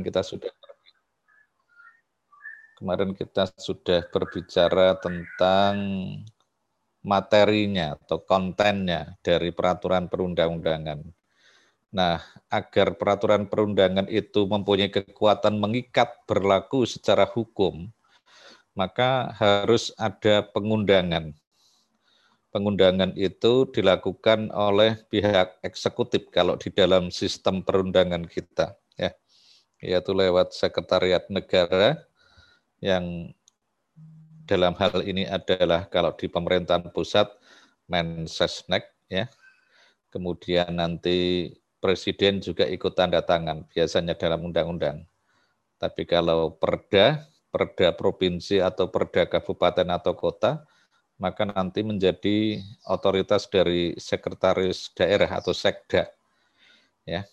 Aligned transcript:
kita 0.00 0.24
sudah 0.24 0.48
kemarin 2.80 3.12
kita 3.12 3.52
sudah 3.60 4.08
berbicara 4.08 4.96
tentang 4.96 5.74
materinya 7.04 7.94
atau 7.94 8.18
kontennya 8.24 9.14
dari 9.20 9.54
peraturan 9.54 10.10
perundang-undangan. 10.10 11.04
Nah, 11.92 12.24
agar 12.48 12.96
peraturan 12.96 13.46
perundangan 13.46 14.08
itu 14.08 14.48
mempunyai 14.48 14.88
kekuatan 14.88 15.60
mengikat 15.60 16.24
berlaku 16.24 16.88
secara 16.88 17.28
hukum, 17.28 17.86
maka 18.72 19.30
harus 19.36 19.92
ada 20.00 20.40
pengundangan. 20.40 21.36
Pengundangan 22.48 23.12
itu 23.14 23.68
dilakukan 23.70 24.50
oleh 24.50 24.98
pihak 25.06 25.60
eksekutif 25.62 26.32
kalau 26.32 26.56
di 26.56 26.72
dalam 26.72 27.12
sistem 27.12 27.60
perundangan 27.60 28.24
kita, 28.24 28.74
yaitu 29.82 30.14
lewat 30.14 30.54
sekretariat 30.54 31.26
negara 31.26 31.98
yang 32.78 33.34
dalam 34.46 34.74
hal 34.78 35.02
ini 35.02 35.26
adalah 35.26 35.86
kalau 35.90 36.14
di 36.14 36.30
pemerintahan 36.30 36.90
pusat 36.94 37.30
Mensesnek 37.90 38.94
ya. 39.10 39.26
Kemudian 40.12 40.76
nanti 40.76 41.50
presiden 41.82 42.38
juga 42.38 42.62
ikut 42.68 42.94
tanda 42.94 43.20
tangan 43.24 43.66
biasanya 43.68 44.14
dalam 44.14 44.46
undang-undang. 44.46 45.02
Tapi 45.82 46.06
kalau 46.06 46.54
perda, 46.54 47.26
perda 47.50 47.90
provinsi 47.90 48.62
atau 48.62 48.86
perda 48.86 49.26
kabupaten 49.26 49.88
atau 49.90 50.14
kota, 50.14 50.62
maka 51.18 51.42
nanti 51.42 51.82
menjadi 51.82 52.62
otoritas 52.86 53.50
dari 53.50 53.98
sekretaris 53.98 54.94
daerah 54.94 55.42
atau 55.42 55.50
sekda. 55.50 56.06
Ya. 57.02 57.26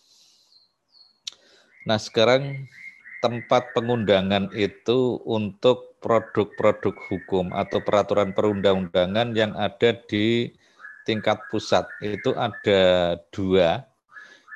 Nah, 1.89 1.97
sekarang 1.97 2.69
tempat 3.17 3.73
pengundangan 3.73 4.53
itu 4.53 5.17
untuk 5.25 5.97
produk-produk 5.97 6.93
hukum 7.09 7.49
atau 7.49 7.81
peraturan 7.81 8.29
perundang-undangan 8.29 9.33
yang 9.33 9.57
ada 9.57 9.97
di 10.05 10.53
tingkat 11.01 11.49
pusat. 11.49 11.89
Itu 11.97 12.37
ada 12.37 13.17
dua, 13.33 13.89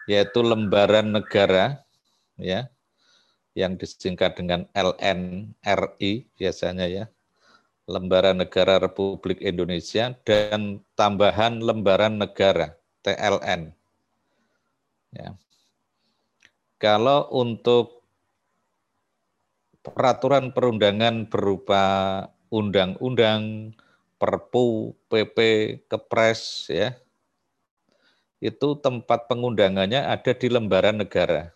yaitu 0.05 0.45
lembaran 0.45 1.09
negara, 1.09 1.81
ya, 2.37 2.69
yang 3.57 3.81
disingkat 3.81 4.37
dengan 4.37 4.69
LNRI 4.77 6.29
biasanya 6.37 6.85
ya, 6.85 7.05
Lembaran 7.89 8.39
Negara 8.39 8.77
Republik 8.77 9.41
Indonesia 9.41 10.15
dan 10.23 10.85
tambahan 10.95 11.59
lembaran 11.59 12.15
negara 12.15 12.77
TLN. 13.03 13.75
Ya. 15.11 15.35
Kalau 16.83 17.31
untuk 17.31 18.03
peraturan 19.79 20.51
perundangan 20.51 21.31
berupa 21.31 21.83
undang-undang, 22.51 23.71
perpu, 24.19 24.91
PP, 25.07 25.37
kepres, 25.87 26.67
ya, 26.67 26.91
itu 28.43 28.75
tempat 28.83 29.31
pengundangannya 29.31 30.03
ada 30.03 30.35
di 30.35 30.51
lembaran 30.51 30.99
negara 30.99 31.55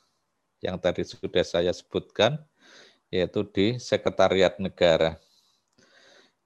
yang 0.64 0.80
tadi 0.80 1.03
sudah 1.03 1.44
saya 1.44 1.75
sebutkan, 1.75 2.39
yaitu 3.12 3.44
di 3.52 3.75
Sekretariat 3.84 4.56
Negara. 4.64 5.19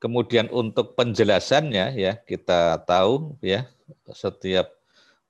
Kemudian 0.01 0.49
untuk 0.49 0.97
penjelasannya 0.97 1.93
ya 1.93 2.17
kita 2.17 2.81
tahu 2.89 3.37
ya 3.45 3.69
setiap 4.09 4.80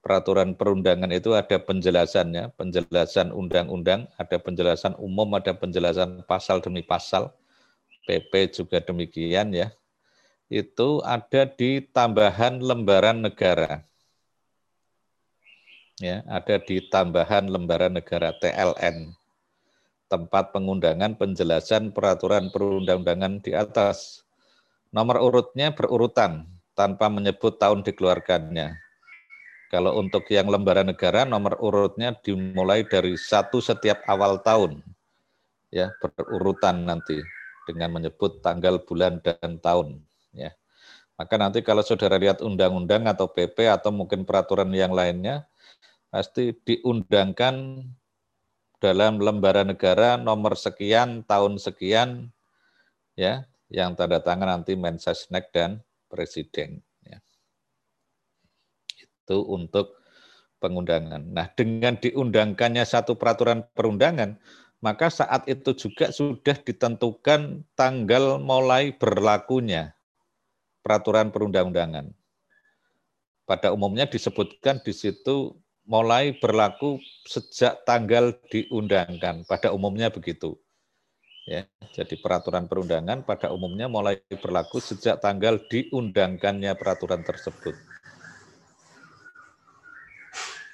peraturan 0.02 0.57
perundangan 0.57 1.09
itu 1.13 1.38
ada 1.38 1.61
penjelasannya, 1.61 2.57
penjelasan 2.57 3.30
undang-undang, 3.30 4.09
ada 4.17 4.38
penjelasan 4.41 4.97
umum, 4.97 5.30
ada 5.38 5.53
penjelasan 5.53 6.25
pasal 6.25 6.59
demi 6.59 6.81
pasal. 6.81 7.30
PP 8.09 8.49
juga 8.49 8.81
demikian 8.81 9.53
ya. 9.53 9.69
Itu 10.49 11.05
ada 11.05 11.45
di 11.47 11.85
tambahan 11.85 12.59
lembaran 12.59 13.21
negara. 13.21 13.86
Ya, 16.02 16.26
ada 16.26 16.58
di 16.58 16.81
tambahan 16.89 17.45
lembaran 17.45 17.93
negara 17.93 18.33
TLN. 18.42 19.14
Tempat 20.09 20.49
pengundangan 20.52 21.15
penjelasan 21.15 21.93
peraturan 21.93 22.49
perundang-undangan 22.49 23.39
di 23.39 23.53
atas. 23.53 24.26
Nomor 24.92 25.23
urutnya 25.23 25.71
berurutan 25.71 26.49
tanpa 26.76 27.08
menyebut 27.08 27.61
tahun 27.61 27.86
dikeluarkannya 27.86 28.90
kalau 29.71 29.95
untuk 30.04 30.27
yang 30.27 30.52
lembaran 30.52 30.92
negara 30.92 31.23
nomor 31.23 31.55
urutnya 31.64 32.11
dimulai 32.11 32.83
dari 32.83 33.15
satu 33.15 33.64
setiap 33.64 34.04
awal 34.04 34.43
tahun, 34.43 34.83
ya 35.71 35.95
berurutan 36.04 36.83
nanti 36.83 37.23
dengan 37.64 37.95
menyebut 37.95 38.43
tanggal, 38.43 38.83
bulan 38.83 39.23
dan 39.23 39.64
tahun. 39.64 40.04
Ya, 40.36 40.52
maka 41.15 41.39
nanti 41.39 41.64
kalau 41.64 41.87
saudara 41.87 42.20
lihat 42.20 42.43
undang-undang 42.43 43.08
atau 43.08 43.32
PP 43.32 43.71
atau 43.71 43.95
mungkin 43.95 44.27
peraturan 44.27 44.76
yang 44.76 44.92
lainnya, 44.92 45.48
pasti 46.11 46.52
diundangkan 46.52 47.88
dalam 48.83 49.23
lembaran 49.23 49.71
negara 49.71 50.20
nomor 50.20 50.59
sekian 50.59 51.23
tahun 51.23 51.55
sekian, 51.55 52.27
ya 53.15 53.48
yang 53.71 53.95
tanda 53.95 54.20
tangan 54.20 54.52
nanti 54.52 54.76
Mensesnek 54.76 55.48
dan 55.55 55.80
Presiden 56.11 56.83
itu 59.31 59.47
untuk 59.47 59.95
pengundangan. 60.59 61.31
Nah, 61.31 61.47
dengan 61.55 61.95
diundangkannya 61.95 62.83
satu 62.83 63.15
peraturan 63.15 63.64
perundangan, 63.71 64.36
maka 64.83 65.08
saat 65.08 65.47
itu 65.47 65.71
juga 65.71 66.11
sudah 66.11 66.59
ditentukan 66.59 67.64
tanggal 67.80 68.43
mulai 68.43 68.91
berlakunya 68.91 69.95
peraturan 70.83 71.31
perundang-undangan. 71.31 72.11
Pada 73.47 73.71
umumnya 73.71 74.05
disebutkan 74.05 74.83
di 74.83 74.91
situ 74.91 75.55
mulai 75.87 76.36
berlaku 76.37 76.99
sejak 77.25 77.87
tanggal 77.87 78.36
diundangkan. 78.52 79.47
Pada 79.47 79.71
umumnya 79.71 80.11
begitu. 80.11 80.59
Ya, 81.49 81.65
jadi 81.97 82.21
peraturan 82.21 82.70
perundangan 82.70 83.25
pada 83.25 83.49
umumnya 83.49 83.89
mulai 83.89 84.21
berlaku 84.30 84.77
sejak 84.77 85.25
tanggal 85.25 85.58
diundangkannya 85.58 86.77
peraturan 86.77 87.25
tersebut. 87.25 87.73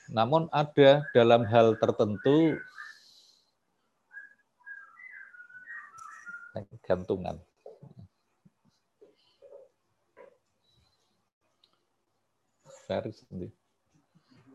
Namun 0.07 0.47
ada 0.55 1.03
dalam 1.11 1.43
hal 1.47 1.75
tertentu 1.75 2.55
gantungan. 6.87 7.37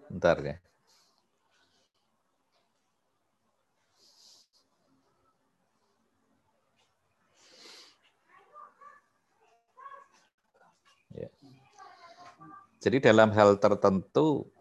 Bentar 0.09 0.37
ya. 0.41 0.57
ya. 11.13 11.29
Jadi 12.81 12.97
dalam 13.05 13.29
hal 13.37 13.61
tertentu 13.61 14.52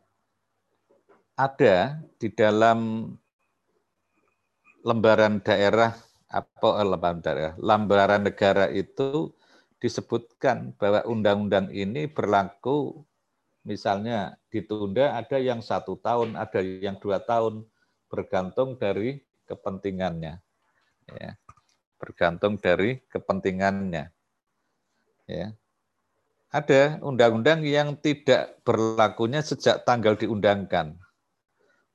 ada 1.36 2.00
di 2.20 2.28
dalam 2.32 3.12
lembaran 4.82 5.42
daerah 5.42 5.94
apa 6.32 6.70
eh, 6.80 6.88
lembaran 6.88 7.20
daerah, 7.20 7.54
lembaran 7.60 8.22
negara 8.24 8.66
itu 8.72 9.36
disebutkan 9.82 10.78
bahwa 10.78 11.04
undang-undang 11.10 11.74
ini 11.74 12.08
berlaku 12.08 13.04
misalnya 13.68 14.38
ditunda 14.50 15.18
ada 15.18 15.38
yang 15.38 15.60
satu 15.60 15.98
tahun, 16.00 16.40
ada 16.40 16.62
yang 16.62 16.98
dua 17.02 17.20
tahun, 17.22 17.66
bergantung 18.08 18.80
dari 18.80 19.22
kepentingannya. 19.46 20.40
Ya, 21.12 21.36
bergantung 22.00 22.56
dari 22.56 23.04
kepentingannya. 23.12 24.10
Ya. 25.28 25.48
Ada 26.52 27.00
undang-undang 27.00 27.64
yang 27.64 27.96
tidak 27.96 28.60
berlakunya 28.68 29.40
sejak 29.40 29.88
tanggal 29.88 30.20
diundangkan. 30.20 31.00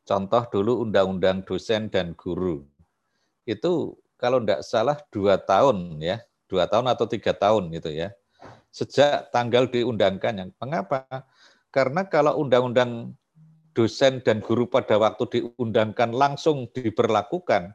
Contoh 0.06 0.46
dulu 0.46 0.86
undang-undang 0.86 1.42
dosen 1.42 1.90
dan 1.90 2.14
guru. 2.14 2.62
Itu 3.42 3.98
kalau 4.14 4.38
tidak 4.38 4.62
salah 4.62 4.96
dua 5.10 5.34
tahun 5.34 5.98
ya, 5.98 6.22
dua 6.46 6.70
tahun 6.70 6.86
atau 6.94 7.10
tiga 7.10 7.34
tahun 7.34 7.74
gitu 7.74 7.90
ya. 7.90 8.14
Sejak 8.70 9.34
tanggal 9.34 9.66
diundangkannya. 9.66 10.54
Mengapa? 10.62 11.10
Karena 11.74 12.06
kalau 12.06 12.38
undang-undang 12.38 13.18
dosen 13.74 14.22
dan 14.22 14.38
guru 14.38 14.70
pada 14.70 14.94
waktu 14.94 15.26
diundangkan 15.26 16.14
langsung 16.14 16.70
diberlakukan, 16.70 17.74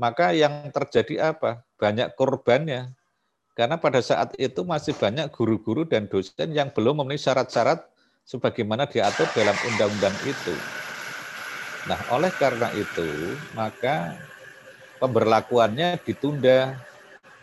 maka 0.00 0.32
yang 0.32 0.72
terjadi 0.72 1.36
apa? 1.36 1.60
Banyak 1.76 2.16
korbannya. 2.16 2.96
Karena 3.52 3.76
pada 3.76 4.00
saat 4.00 4.32
itu 4.40 4.64
masih 4.64 4.96
banyak 4.96 5.28
guru-guru 5.34 5.84
dan 5.84 6.08
dosen 6.08 6.56
yang 6.56 6.72
belum 6.72 7.04
memenuhi 7.04 7.20
syarat-syarat 7.20 7.84
sebagaimana 8.24 8.88
diatur 8.88 9.28
dalam 9.34 9.58
undang-undang 9.60 10.16
itu 10.22 10.62
Nah, 11.88 12.04
oleh 12.12 12.28
karena 12.36 12.68
itu, 12.76 13.08
maka 13.56 14.20
pemberlakuannya 15.00 15.96
ditunda 16.04 16.76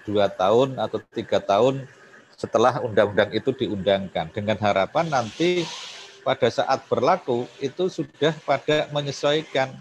dua 0.05 0.29
tahun 0.29 0.77
atau 0.77 1.01
tiga 1.17 1.41
tahun 1.41 1.81
setelah 2.37 2.77
undang-undang 2.85 3.33
itu 3.33 3.49
diundangkan 3.55 4.29
dengan 4.29 4.59
harapan 4.61 5.09
nanti 5.09 5.65
pada 6.21 6.45
saat 6.53 6.85
berlaku 6.85 7.49
itu 7.57 7.89
sudah 7.89 8.37
pada 8.45 8.85
menyesuaikan 8.93 9.73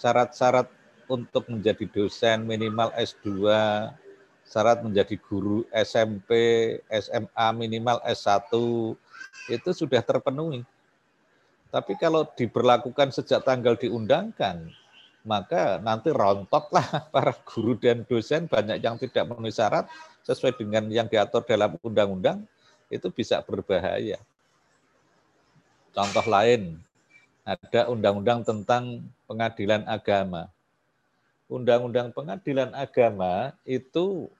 syarat-syarat 0.00 0.70
untuk 1.04 1.44
menjadi 1.52 1.84
dosen 1.92 2.48
minimal 2.48 2.88
S2, 2.96 3.28
syarat 4.48 4.80
menjadi 4.80 5.16
guru 5.28 5.68
SMP, 5.76 6.30
SMA 6.88 7.46
minimal 7.52 8.00
S1 8.08 8.48
itu 9.52 9.70
sudah 9.76 10.00
terpenuhi. 10.00 10.64
Tapi 11.74 11.98
kalau 11.98 12.22
diberlakukan 12.38 13.10
sejak 13.10 13.42
tanggal 13.42 13.74
diundangkan, 13.74 14.70
maka 15.26 15.82
nanti 15.82 16.14
rontoklah 16.14 16.86
para 17.14 17.34
guru 17.42 17.74
dan 17.74 18.06
dosen 18.06 18.46
banyak 18.46 18.78
yang 18.78 18.94
tidak 18.94 19.26
memenuhi 19.26 19.50
syarat 19.50 19.90
sesuai 20.22 20.54
dengan 20.54 20.86
yang 20.86 21.10
diatur 21.10 21.42
dalam 21.42 21.74
undang-undang 21.82 22.46
itu 22.94 23.10
bisa 23.10 23.42
berbahaya. 23.42 24.22
Contoh 25.90 26.22
lain, 26.30 26.78
ada 27.42 27.90
undang-undang 27.90 28.46
tentang 28.46 29.02
pengadilan 29.26 29.82
agama. 29.90 30.46
Undang-undang 31.50 32.14
pengadilan 32.14 32.70
agama 32.70 33.50
itu 33.66 34.30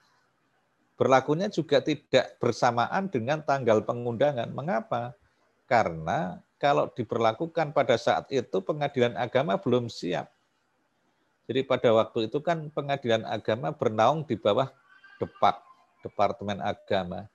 berlakunya 0.94 1.50
juga 1.50 1.82
tidak 1.82 2.38
bersamaan 2.38 3.10
dengan 3.10 3.42
tanggal 3.42 3.82
pengundangan. 3.82 4.54
Mengapa? 4.54 5.18
Karena 5.66 6.43
kalau 6.58 6.88
diberlakukan 6.92 7.74
pada 7.74 7.98
saat 7.98 8.30
itu 8.30 8.62
pengadilan 8.62 9.14
agama 9.18 9.58
belum 9.58 9.90
siap. 9.90 10.30
Jadi 11.44 11.60
pada 11.66 11.92
waktu 11.92 12.32
itu 12.32 12.40
kan 12.40 12.72
pengadilan 12.72 13.20
agama 13.28 13.68
bernaung 13.68 14.24
di 14.24 14.32
bawah 14.32 14.72
Depak, 15.20 15.60
Departemen 16.00 16.58
Agama. 16.64 17.28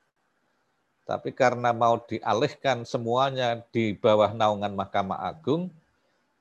Tapi 1.06 1.34
karena 1.34 1.74
mau 1.74 1.98
dialihkan 2.06 2.86
semuanya 2.86 3.62
di 3.74 3.94
bawah 3.98 4.34
naungan 4.34 4.74
Mahkamah 4.74 5.26
Agung, 5.30 5.70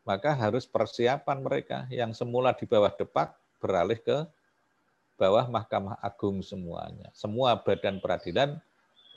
maka 0.05 0.33
harus 0.33 0.65
persiapan 0.65 1.45
mereka 1.45 1.85
yang 1.93 2.17
semula 2.17 2.57
di 2.57 2.65
bawah 2.65 2.93
Depak 2.93 3.37
beralih 3.61 4.01
ke 4.01 4.25
bawah 5.21 5.45
Mahkamah 5.49 6.01
Agung 6.01 6.41
semuanya. 6.41 7.13
Semua 7.13 7.57
badan 7.61 8.01
peradilan 8.01 8.61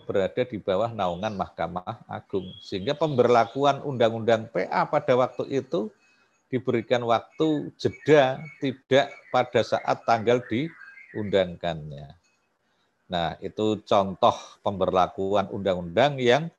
berada 0.03 0.44
di 0.44 0.57
bawah 0.57 0.92
naungan 0.92 1.33
Mahkamah 1.38 2.03
Agung. 2.09 2.51
Sehingga 2.59 2.98
pemberlakuan 2.98 3.81
Undang-Undang 3.86 4.50
PA 4.51 4.86
pada 4.89 5.13
waktu 5.15 5.62
itu 5.62 5.94
diberikan 6.51 7.01
waktu 7.07 7.71
jeda 7.80 8.44
tidak 8.59 9.07
pada 9.31 9.63
saat 9.63 10.03
tanggal 10.03 10.44
diundangkannya. 10.51 12.19
Nah, 13.07 13.39
itu 13.39 13.80
contoh 13.88 14.36
pemberlakuan 14.59 15.48
undang-undang 15.51 16.19
yang 16.19 16.51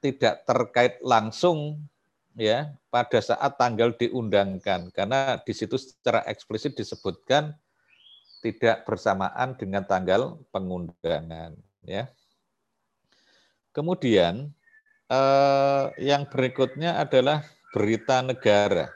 tidak 0.00 0.44
terkait 0.44 1.00
langsung 1.00 1.80
ya 2.36 2.68
pada 2.92 3.20
saat 3.20 3.56
tanggal 3.56 3.96
diundangkan 3.96 4.92
karena 4.92 5.40
di 5.40 5.52
situ 5.56 5.80
secara 5.80 6.20
eksplisit 6.28 6.76
disebutkan 6.76 7.56
tidak 8.44 8.84
bersamaan 8.84 9.56
dengan 9.56 9.82
tanggal 9.88 10.36
pengundangan 10.52 11.56
ya. 11.86 12.10
Kemudian 13.70 14.50
eh, 15.08 15.84
yang 16.02 16.26
berikutnya 16.26 16.98
adalah 17.00 17.46
berita 17.70 18.20
negara. 18.24 18.90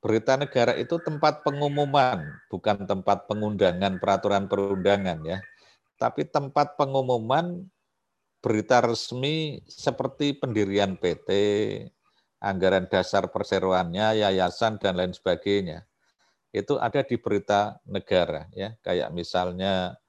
Berita 0.00 0.40
negara 0.40 0.72
itu 0.80 0.96
tempat 0.96 1.44
pengumuman, 1.44 2.24
bukan 2.48 2.88
tempat 2.88 3.28
pengundangan 3.28 4.00
peraturan 4.00 4.48
perundangan 4.48 5.20
ya. 5.22 5.38
Tapi 6.00 6.24
tempat 6.24 6.80
pengumuman 6.80 7.68
berita 8.40 8.80
resmi 8.80 9.60
seperti 9.68 10.32
pendirian 10.40 10.96
PT, 10.96 11.28
anggaran 12.40 12.88
dasar 12.88 13.28
perseroannya, 13.28 14.24
yayasan 14.24 14.80
dan 14.80 14.96
lain 14.96 15.12
sebagainya. 15.12 15.84
Itu 16.48 16.80
ada 16.80 17.04
di 17.04 17.20
berita 17.20 17.76
negara 17.84 18.48
ya, 18.56 18.72
kayak 18.80 19.12
misalnya 19.12 20.00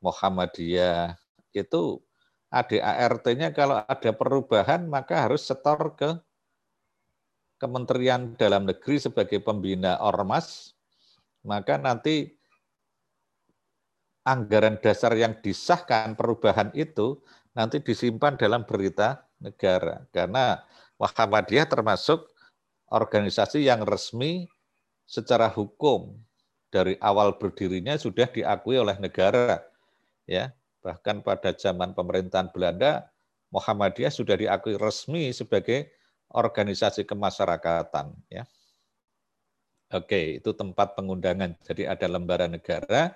Muhammadiyah 0.00 1.14
itu 1.56 2.04
ADART-nya 2.52 3.50
kalau 3.56 3.82
ada 3.82 4.10
perubahan 4.12 4.86
maka 4.86 5.26
harus 5.26 5.48
setor 5.48 5.96
ke 5.98 6.10
Kementerian 7.56 8.36
Dalam 8.36 8.68
Negeri 8.68 9.00
sebagai 9.00 9.40
pembina 9.40 9.96
ormas, 10.04 10.76
maka 11.40 11.80
nanti 11.80 12.36
anggaran 14.28 14.76
dasar 14.76 15.16
yang 15.16 15.40
disahkan 15.40 16.12
perubahan 16.18 16.68
itu 16.76 17.16
nanti 17.56 17.80
disimpan 17.80 18.36
dalam 18.36 18.68
berita 18.68 19.24
negara. 19.40 20.04
Karena 20.12 20.60
Muhammadiyah 21.00 21.64
termasuk 21.64 22.28
organisasi 22.92 23.64
yang 23.64 23.88
resmi 23.88 24.44
secara 25.08 25.48
hukum 25.48 26.12
dari 26.68 26.98
awal 27.00 27.38
berdirinya 27.38 27.96
sudah 27.96 28.28
diakui 28.28 28.76
oleh 28.76 28.98
negara. 29.00 29.64
Ya, 30.26 30.52
bahkan 30.86 31.18
pada 31.18 31.50
zaman 31.50 31.90
pemerintahan 31.98 32.54
Belanda 32.54 33.10
Muhammadiyah 33.50 34.14
sudah 34.14 34.38
diakui 34.38 34.78
resmi 34.78 35.34
sebagai 35.34 35.90
organisasi 36.30 37.02
kemasyarakatan 37.02 38.14
ya. 38.30 38.46
Oke, 39.90 40.42
itu 40.42 40.50
tempat 40.54 40.98
pengundangan. 40.98 41.58
Jadi 41.62 41.86
ada 41.86 42.06
lembaran 42.10 42.54
negara, 42.54 43.14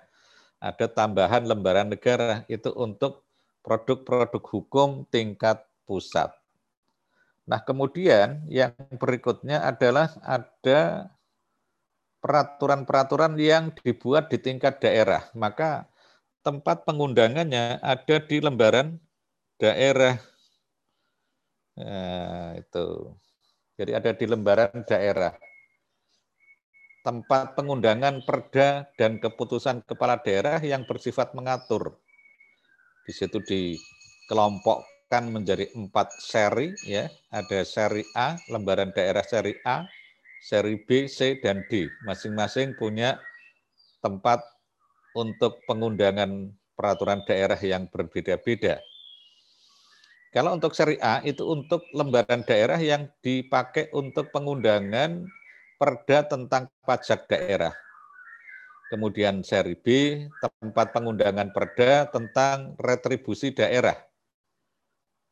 ada 0.63 0.87
tambahan 0.87 1.47
lembaran 1.47 1.91
negara 1.91 2.47
itu 2.47 2.71
untuk 2.75 3.27
produk-produk 3.67 4.43
hukum 4.43 5.03
tingkat 5.11 5.63
pusat. 5.83 6.31
Nah, 7.51 7.59
kemudian 7.59 8.47
yang 8.47 8.71
berikutnya 8.99 9.67
adalah 9.67 10.15
ada 10.23 11.11
peraturan-peraturan 12.23 13.35
yang 13.35 13.75
dibuat 13.75 14.31
di 14.31 14.39
tingkat 14.39 14.79
daerah. 14.79 15.27
Maka 15.35 15.91
tempat 16.41 16.89
pengundangannya 16.89 17.81
ada 17.85 18.17
di 18.25 18.37
lembaran 18.41 18.97
daerah 19.61 20.17
Nah, 21.81 22.61
itu. 22.61 23.17
Jadi 23.81 23.93
ada 23.97 24.13
di 24.13 24.27
lembaran 24.29 24.85
daerah. 24.85 25.33
Tempat 27.01 27.57
pengundangan 27.57 28.21
perda 28.29 28.85
dan 29.01 29.17
keputusan 29.17 29.81
kepala 29.89 30.21
daerah 30.21 30.61
yang 30.61 30.85
bersifat 30.85 31.33
mengatur. 31.33 31.97
Di 33.09 33.13
situ 33.17 33.41
dikelompokkan 33.41 35.33
menjadi 35.33 35.73
empat 35.73 36.13
seri, 36.21 36.77
ya. 36.85 37.09
Ada 37.33 37.65
seri 37.65 38.05
A, 38.13 38.37
lembaran 38.53 38.93
daerah 38.93 39.25
seri 39.25 39.57
A, 39.65 39.89
seri 40.45 40.77
B, 40.85 41.09
C, 41.09 41.41
dan 41.41 41.65
D. 41.73 41.89
Masing-masing 42.05 42.77
punya 42.77 43.17
tempat 44.05 44.45
untuk 45.17 45.63
pengundangan 45.67 46.53
peraturan 46.79 47.21
daerah 47.29 47.59
yang 47.61 47.91
berbeda-beda. 47.93 48.81
Kalau 50.31 50.55
untuk 50.55 50.73
seri 50.79 50.95
A 51.03 51.19
itu 51.27 51.43
untuk 51.43 51.83
lembaran 51.91 52.47
daerah 52.47 52.79
yang 52.79 53.11
dipakai 53.19 53.91
untuk 53.91 54.31
pengundangan 54.31 55.27
perda 55.75 56.23
tentang 56.31 56.71
pajak 56.87 57.27
daerah. 57.27 57.75
Kemudian 58.95 59.43
seri 59.43 59.75
B, 59.75 59.87
tempat 60.39 60.95
pengundangan 60.95 61.51
perda 61.51 62.11
tentang 62.11 62.75
retribusi 62.79 63.51
daerah. 63.55 63.95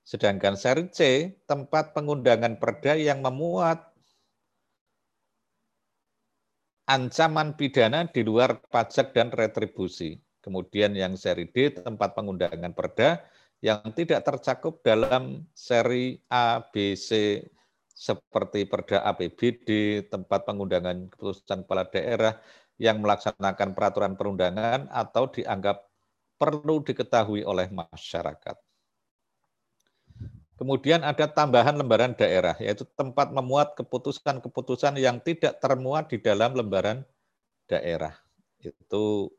Sedangkan 0.03 0.55
seri 0.59 0.91
C, 0.91 1.31
tempat 1.47 1.95
pengundangan 1.95 2.59
perda 2.59 2.99
yang 2.99 3.23
memuat 3.23 3.88
ancaman 6.89 7.53
pidana 7.53 8.09
di 8.09 8.25
luar 8.25 8.65
pajak 8.73 9.13
dan 9.13 9.29
retribusi. 9.29 10.17
Kemudian 10.41 10.97
yang 10.97 11.13
seri 11.21 11.45
D, 11.53 11.77
tempat 11.77 12.17
pengundangan 12.17 12.73
perda 12.73 13.21
yang 13.61 13.85
tidak 13.93 14.25
tercakup 14.25 14.81
dalam 14.81 15.45
seri 15.53 16.17
A, 16.33 16.65
B, 16.65 16.97
C 16.97 17.43
seperti 17.99 18.63
Perda 18.65 19.03
APBD, 19.11 20.01
tempat 20.07 20.47
pengundangan 20.47 21.11
keputusan 21.11 21.67
kepala 21.67 21.85
daerah 21.91 22.39
yang 22.79 23.03
melaksanakan 23.03 23.75
peraturan 23.75 24.15
perundangan 24.15 24.87
atau 24.95 25.27
dianggap 25.27 25.83
perlu 26.39 26.79
diketahui 26.87 27.43
oleh 27.43 27.67
masyarakat. 27.75 28.68
Kemudian 30.59 31.07
ada 31.07 31.31
tambahan 31.31 31.79
lembaran 31.79 32.19
daerah, 32.19 32.59
yaitu 32.59 32.83
tempat 32.99 33.31
memuat 33.31 33.79
keputusan-keputusan 33.79 34.99
yang 34.99 35.23
tidak 35.23 35.63
termuat 35.63 36.11
di 36.11 36.19
dalam 36.19 36.51
lembaran 36.59 37.07
daerah. 37.71 38.19
Itu 38.59 39.31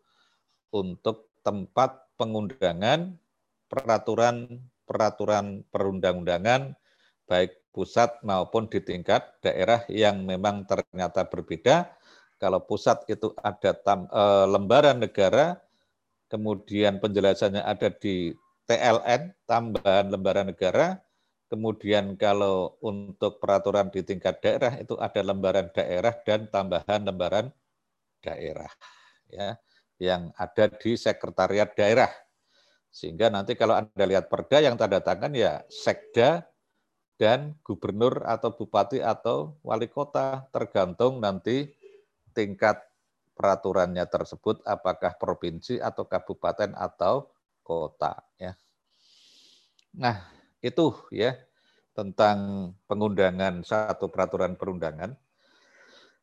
untuk 0.71 1.27
tempat 1.43 2.07
pengundangan 2.15 3.19
peraturan 3.67 4.63
peraturan 4.88 5.61
perundang-undangan 5.67 6.73
baik 7.27 7.59
pusat 7.75 8.15
maupun 8.25 8.71
di 8.71 8.79
tingkat 8.79 9.38
daerah 9.43 9.83
yang 9.91 10.23
memang 10.23 10.65
ternyata 10.65 11.27
berbeda. 11.27 11.91
Kalau 12.39 12.63
pusat 12.63 13.03
itu 13.11 13.35
ada 13.43 13.75
tam, 13.75 14.07
e, 14.07 14.23
lembaran 14.47 14.97
negara, 14.97 15.59
kemudian 16.31 16.97
penjelasannya 17.03 17.61
ada 17.61 17.91
di 17.91 18.31
TLN, 18.65 19.35
tambahan 19.43 20.07
lembaran 20.07 20.47
negara, 20.47 21.03
kemudian 21.49 22.13
kalau 22.15 22.77
untuk 22.79 23.41
peraturan 23.41 23.89
di 23.89 24.05
tingkat 24.05 24.39
daerah 24.39 24.77
itu 24.77 24.95
ada 25.01 25.21
lembaran 25.25 25.67
daerah 25.73 26.13
dan 26.23 26.45
tambahan 26.47 27.01
lembaran 27.03 27.49
daerah 28.21 28.69
ya 29.27 29.57
yang 29.99 30.31
ada 30.37 30.71
di 30.71 30.95
sekretariat 30.95 31.75
daerah. 31.75 32.07
Sehingga 32.89 33.29
nanti 33.29 33.53
kalau 33.53 33.77
Anda 33.77 34.05
lihat 34.05 34.31
perda 34.31 34.63
yang 34.63 34.79
tanda 34.79 35.03
tangan 35.03 35.35
ya 35.35 35.61
sekda 35.69 36.47
dan 37.19 37.59
gubernur 37.67 38.23
atau 38.23 38.55
bupati 38.55 39.03
atau 39.03 39.59
wali 39.61 39.91
kota 39.91 40.47
tergantung 40.55 41.19
nanti 41.19 41.67
tingkat 42.31 42.79
peraturannya 43.35 44.07
tersebut 44.07 44.63
apakah 44.63 45.19
provinsi 45.19 45.83
atau 45.83 46.07
kabupaten 46.07 46.71
atau 46.73 47.27
kota 47.61 48.23
ya. 48.39 48.55
Nah, 49.99 50.38
itu 50.59 50.95
ya 51.09 51.35
tentang 51.95 52.71
pengundangan 52.87 53.63
satu 53.63 54.07
peraturan 54.07 54.55
perundangan. 54.55 55.15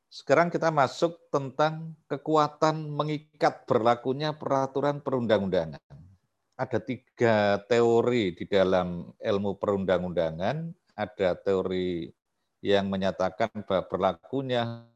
Sekarang 0.07 0.49
kita 0.49 0.71
masuk 0.71 1.29
tentang 1.29 1.93
kekuatan 2.07 2.89
mengikat 2.89 3.67
berlakunya 3.67 4.33
peraturan 4.33 5.03
perundang-undangan. 5.03 5.83
Ada 6.57 6.81
tiga 6.81 7.61
teori 7.69 8.33
di 8.33 8.49
dalam 8.49 9.13
ilmu 9.21 9.61
perundang-undangan 9.61 10.73
ada 10.97 11.37
teori 11.37 12.09
yang 12.65 12.89
menyatakan 12.89 13.53
bahwa 13.69 13.85
berlakunya 13.85 14.89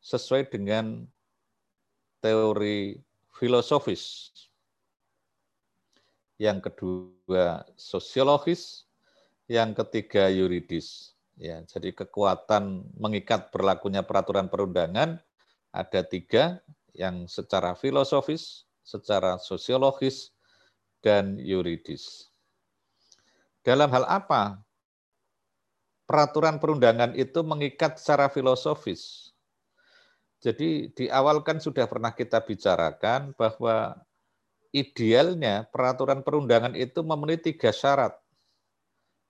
sesuai 0.00 0.48
dengan 0.48 1.04
teori 2.24 2.96
filosofis. 3.36 4.32
Yang 6.36 6.70
kedua 6.70 7.62
sosiologis, 7.78 8.84
yang 9.46 9.72
ketiga 9.76 10.26
yuridis. 10.32 11.14
Ya, 11.34 11.62
jadi 11.66 11.90
kekuatan 11.90 12.94
mengikat 12.94 13.50
berlakunya 13.50 14.06
peraturan 14.06 14.46
perundangan 14.46 15.18
ada 15.74 16.00
tiga, 16.06 16.62
yang 16.94 17.26
secara 17.26 17.74
filosofis, 17.74 18.62
secara 18.86 19.42
sosiologis, 19.42 20.30
dan 21.02 21.36
yuridis. 21.42 22.30
Dalam 23.66 23.90
hal 23.90 24.06
apa? 24.06 24.62
Peraturan 26.06 26.62
perundangan 26.62 27.18
itu 27.18 27.42
mengikat 27.42 27.98
secara 27.98 28.30
filosofis. 28.30 29.34
Jadi 30.38 30.92
di 30.92 31.08
awal 31.08 31.40
kan 31.40 31.58
sudah 31.58 31.88
pernah 31.88 32.12
kita 32.12 32.44
bicarakan 32.44 33.32
bahwa 33.34 33.96
idealnya 34.74 35.70
peraturan 35.70 36.26
perundangan 36.26 36.74
itu 36.74 37.06
memenuhi 37.06 37.38
tiga 37.38 37.70
syarat. 37.70 38.18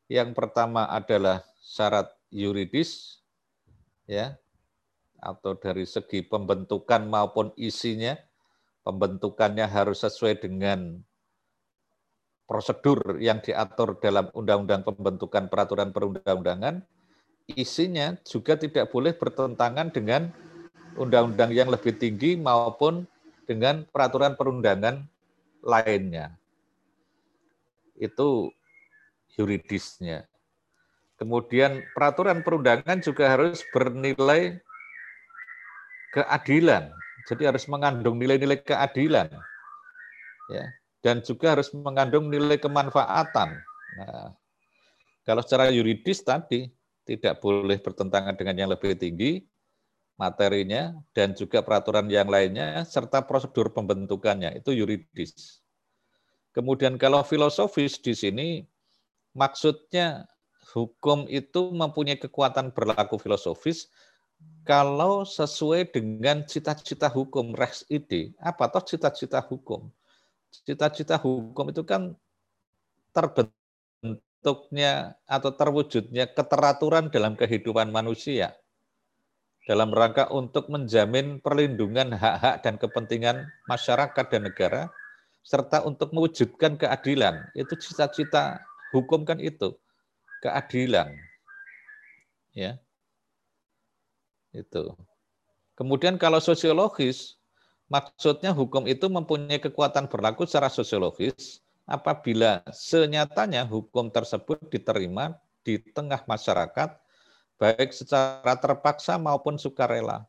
Yang 0.09 0.33
pertama 0.33 0.89
adalah 0.89 1.45
syarat 1.61 2.09
yuridis, 2.33 3.21
ya, 4.09 4.41
atau 5.21 5.53
dari 5.57 5.85
segi 5.85 6.25
pembentukan 6.25 7.05
maupun 7.05 7.53
isinya, 7.61 8.17
pembentukannya 8.89 9.69
harus 9.69 10.01
sesuai 10.01 10.41
dengan 10.41 11.01
prosedur 12.49 13.21
yang 13.21 13.41
diatur 13.41 13.97
dalam 14.01 14.29
Undang-Undang 14.33 14.85
Pembentukan 14.85 15.49
Peraturan 15.49 15.93
Perundang-undangan, 15.93 16.85
isinya 17.53 18.17
juga 18.25 18.57
tidak 18.57 18.93
boleh 18.93 19.17
bertentangan 19.17 19.93
dengan 19.93 20.33
undang-undang 21.01 21.53
yang 21.53 21.73
lebih 21.73 21.97
tinggi 21.97 22.37
maupun 22.37 23.09
dengan 23.49 23.85
peraturan 23.89 24.37
perundangan 24.37 25.05
lainnya. 25.65 26.37
Itu 27.97 28.53
yuridisnya. 29.41 30.29
Kemudian 31.17 31.83
peraturan 31.97 32.45
perundangan 32.45 33.01
juga 33.01 33.33
harus 33.33 33.65
bernilai 33.73 34.61
keadilan. 36.13 36.93
Jadi 37.25 37.43
harus 37.49 37.65
mengandung 37.67 38.21
nilai-nilai 38.21 38.61
keadilan. 38.61 39.33
Ya, 40.53 40.65
dan 41.01 41.25
juga 41.25 41.57
harus 41.57 41.73
mengandung 41.73 42.29
nilai 42.29 42.61
kemanfaatan. 42.61 43.57
Nah, 43.97 44.37
kalau 45.25 45.41
secara 45.41 45.73
yuridis 45.73 46.21
tadi 46.21 46.69
tidak 47.09 47.41
boleh 47.41 47.81
bertentangan 47.81 48.37
dengan 48.37 48.57
yang 48.61 48.69
lebih 48.69 48.93
tinggi 48.93 49.45
materinya 50.15 50.95
dan 51.11 51.35
juga 51.35 51.61
peraturan 51.61 52.07
yang 52.07 52.31
lainnya 52.31 52.87
serta 52.87 53.27
prosedur 53.27 53.75
pembentukannya 53.75 54.63
itu 54.63 54.71
yuridis. 54.71 55.61
Kemudian 56.55 56.95
kalau 56.97 57.27
filosofis 57.27 57.99
di 57.99 58.15
sini 58.15 58.49
maksudnya 59.35 60.31
hukum 60.75 61.27
itu 61.27 61.75
mempunyai 61.75 62.19
kekuatan 62.19 62.71
berlaku 62.71 63.19
filosofis 63.19 63.91
kalau 64.63 65.27
sesuai 65.27 65.91
dengan 65.91 66.47
cita-cita 66.47 67.11
hukum 67.11 67.59
res 67.59 67.83
ide. 67.91 68.31
Apa 68.39 68.71
toh 68.71 68.87
cita-cita 68.87 69.43
hukum? 69.43 69.91
cita-cita 70.63 71.19
hukum 71.19 71.75
itu 71.75 71.83
kan 71.83 72.15
terbentuknya 73.11 75.19
atau 75.27 75.51
terwujudnya 75.51 76.31
keteraturan 76.31 77.11
dalam 77.11 77.35
kehidupan 77.35 77.91
manusia 77.91 78.55
dalam 79.65 79.91
rangka 79.93 80.29
untuk 80.29 80.69
menjamin 80.69 81.41
perlindungan 81.41 82.13
hak-hak 82.13 82.61
dan 82.61 82.75
kepentingan 82.77 83.49
masyarakat 83.65 84.27
dan 84.29 84.43
negara 84.45 84.83
serta 85.45 85.85
untuk 85.85 86.13
mewujudkan 86.13 86.77
keadilan. 86.77 87.49
Itu 87.57 87.77
cita-cita 87.77 88.61
hukum 88.93 89.25
kan 89.25 89.41
itu, 89.41 89.77
keadilan. 90.45 91.17
Ya. 92.53 92.81
Itu. 94.53 94.95
Kemudian 95.75 96.21
kalau 96.21 96.39
sosiologis 96.39 97.41
Maksudnya 97.85 98.57
hukum 98.57 98.89
itu 98.89 99.07
mempunyai 99.13 99.61
kekuatan 99.61 100.09
berlaku 100.09 100.49
secara 100.49 100.73
sosiologis 100.73 101.61
apabila 101.85 102.65
senyatanya 102.73 103.69
hukum 103.69 104.09
tersebut 104.09 104.57
diterima 104.73 105.37
di 105.61 105.77
tengah 105.93 106.25
masyarakat 106.25 106.97
baik 107.61 107.91
secara 107.95 108.55
terpaksa 108.59 109.19
maupun 109.19 109.59
sukarela. 109.59 110.27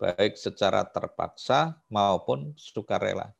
Baik 0.00 0.40
secara 0.40 0.86
terpaksa 0.88 1.76
maupun 1.92 2.56
sukarela. 2.56 3.36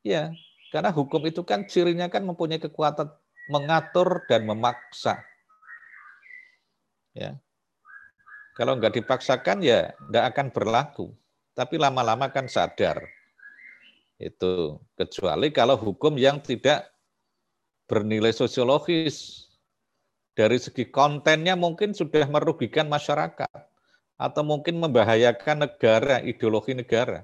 Ya, 0.00 0.32
karena 0.72 0.92
hukum 0.92 1.20
itu 1.28 1.44
kan 1.44 1.68
cirinya 1.68 2.08
kan 2.08 2.24
mempunyai 2.24 2.60
kekuatan 2.60 3.12
mengatur 3.52 4.24
dan 4.26 4.48
memaksa. 4.48 5.20
Ya. 7.12 7.36
Kalau 8.54 8.78
nggak 8.78 9.02
dipaksakan 9.02 9.62
ya 9.66 9.92
nggak 10.08 10.24
akan 10.30 10.46
berlaku 10.54 11.10
tapi 11.54 11.78
lama-lama 11.78 12.28
kan 12.28 12.50
sadar. 12.50 12.98
Itu 14.18 14.82
kecuali 14.98 15.54
kalau 15.54 15.78
hukum 15.78 16.18
yang 16.18 16.42
tidak 16.42 16.90
bernilai 17.86 18.34
sosiologis. 18.34 19.46
Dari 20.34 20.58
segi 20.58 20.90
kontennya 20.90 21.54
mungkin 21.54 21.94
sudah 21.94 22.26
merugikan 22.26 22.90
masyarakat 22.90 23.54
atau 24.18 24.42
mungkin 24.42 24.82
membahayakan 24.82 25.66
negara, 25.66 26.18
ideologi 26.26 26.74
negara. 26.74 27.22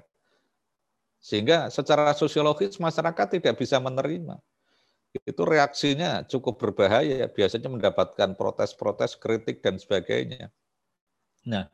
Sehingga 1.19 1.67
secara 1.67 2.15
sosiologis 2.15 2.79
masyarakat 2.79 3.37
tidak 3.39 3.59
bisa 3.59 3.77
menerima. 3.83 4.39
Itu 5.27 5.43
reaksinya 5.43 6.23
cukup 6.23 6.55
berbahaya, 6.55 7.27
biasanya 7.27 7.67
mendapatkan 7.67 8.31
protes-protes, 8.39 9.19
kritik, 9.19 9.59
dan 9.59 9.75
sebagainya. 9.75 10.47
Nah, 11.43 11.67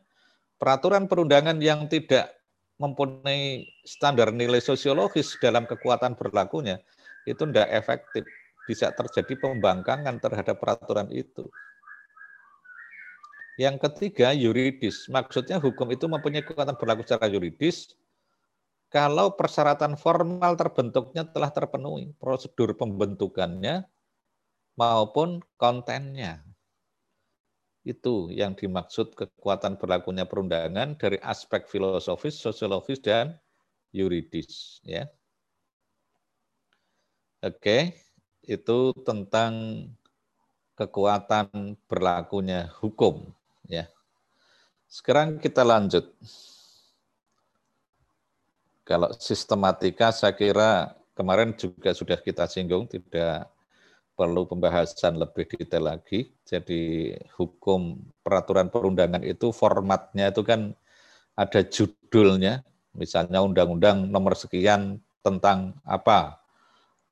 peraturan 0.58 1.06
perundangan 1.06 1.62
yang 1.62 1.86
tidak 1.86 2.34
mempunyai 2.82 3.70
standar 3.86 4.34
nilai 4.34 4.58
sosiologis 4.58 5.38
dalam 5.38 5.70
kekuatan 5.70 6.18
berlakunya, 6.18 6.82
itu 7.30 7.46
tidak 7.46 7.70
efektif. 7.78 8.26
Bisa 8.68 8.92
terjadi 8.92 9.40
pembangkangan 9.40 10.20
terhadap 10.20 10.60
peraturan 10.60 11.08
itu. 11.10 11.48
Yang 13.58 13.90
ketiga, 13.90 14.36
yuridis. 14.36 15.10
Maksudnya 15.10 15.58
hukum 15.58 15.90
itu 15.90 16.06
mempunyai 16.06 16.46
kekuatan 16.46 16.78
berlaku 16.78 17.08
secara 17.08 17.26
yuridis 17.26 17.98
kalau 18.88 19.36
persyaratan 19.36 20.00
formal 20.00 20.56
terbentuknya 20.56 21.28
telah 21.28 21.52
terpenuhi, 21.52 22.16
prosedur 22.16 22.72
pembentukannya 22.80 23.84
maupun 24.80 25.44
kontennya. 25.60 26.40
Itu 27.84 28.32
yang 28.32 28.56
dimaksud 28.56 29.16
kekuatan 29.16 29.76
berlakunya 29.76 30.24
perundangan 30.24 30.96
dari 30.96 31.20
aspek 31.20 31.68
filosofis, 31.68 32.40
sosiologis, 32.40 33.04
dan 33.04 33.36
yuridis. 33.92 34.80
Ya. 34.88 35.12
Oke, 37.44 37.92
itu 38.48 38.96
tentang 39.04 39.86
kekuatan 40.80 41.76
berlakunya 41.86 42.72
hukum 42.80 43.28
ya. 43.68 43.86
Sekarang 44.88 45.36
kita 45.38 45.68
lanjut. 45.68 46.16
Kalau 48.88 49.12
sistematika 49.20 50.16
saya 50.16 50.32
kira 50.32 50.96
kemarin 51.12 51.52
juga 51.60 51.92
sudah 51.92 52.16
kita 52.24 52.48
singgung 52.48 52.88
tidak 52.88 53.52
perlu 54.16 54.48
pembahasan 54.48 55.20
lebih 55.20 55.46
detail 55.52 55.92
lagi. 55.92 56.32
Jadi 56.48 57.12
hukum 57.36 58.00
peraturan 58.24 58.72
perundangan 58.72 59.28
itu 59.28 59.52
formatnya 59.52 60.32
itu 60.32 60.42
kan 60.48 60.72
ada 61.36 61.62
judulnya, 61.62 62.64
misalnya 62.96 63.44
undang-undang 63.44 64.08
nomor 64.10 64.34
sekian 64.34 65.04
tentang 65.20 65.76
apa? 65.84 66.47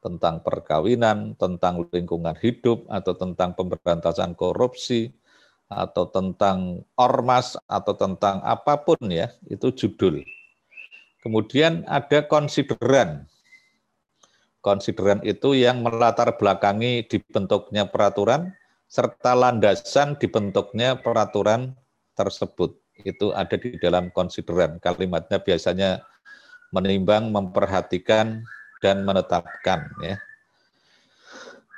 Tentang 0.05 0.45
perkawinan, 0.45 1.33
tentang 1.33 1.89
lingkungan 1.89 2.37
hidup, 2.37 2.85
atau 2.93 3.17
tentang 3.17 3.57
pemberantasan 3.57 4.37
korupsi, 4.37 5.09
atau 5.65 6.05
tentang 6.13 6.85
ormas, 6.93 7.57
atau 7.65 7.97
tentang 7.97 8.37
apa 8.45 8.85
pun 8.85 9.01
ya, 9.09 9.33
itu 9.49 9.73
judul. 9.73 10.21
Kemudian 11.25 11.81
ada 11.89 12.21
konsideran. 12.21 13.25
Konsideran 14.61 15.25
itu 15.25 15.57
yang 15.57 15.81
melatar 15.81 16.37
belakangi 16.37 17.01
dibentuknya 17.09 17.89
peraturan 17.89 18.53
serta 18.85 19.33
landasan 19.33 20.21
dibentuknya 20.21 21.01
peraturan 21.01 21.73
tersebut. 22.13 22.77
Itu 23.01 23.33
ada 23.33 23.57
di 23.57 23.75
dalam 23.81 24.13
konsideran. 24.13 24.77
Kalimatnya 24.77 25.41
biasanya 25.41 26.05
menimbang, 26.69 27.33
memperhatikan, 27.33 28.45
dan 28.85 29.01
menetapkan. 29.01 29.89
Ya. 29.97 30.21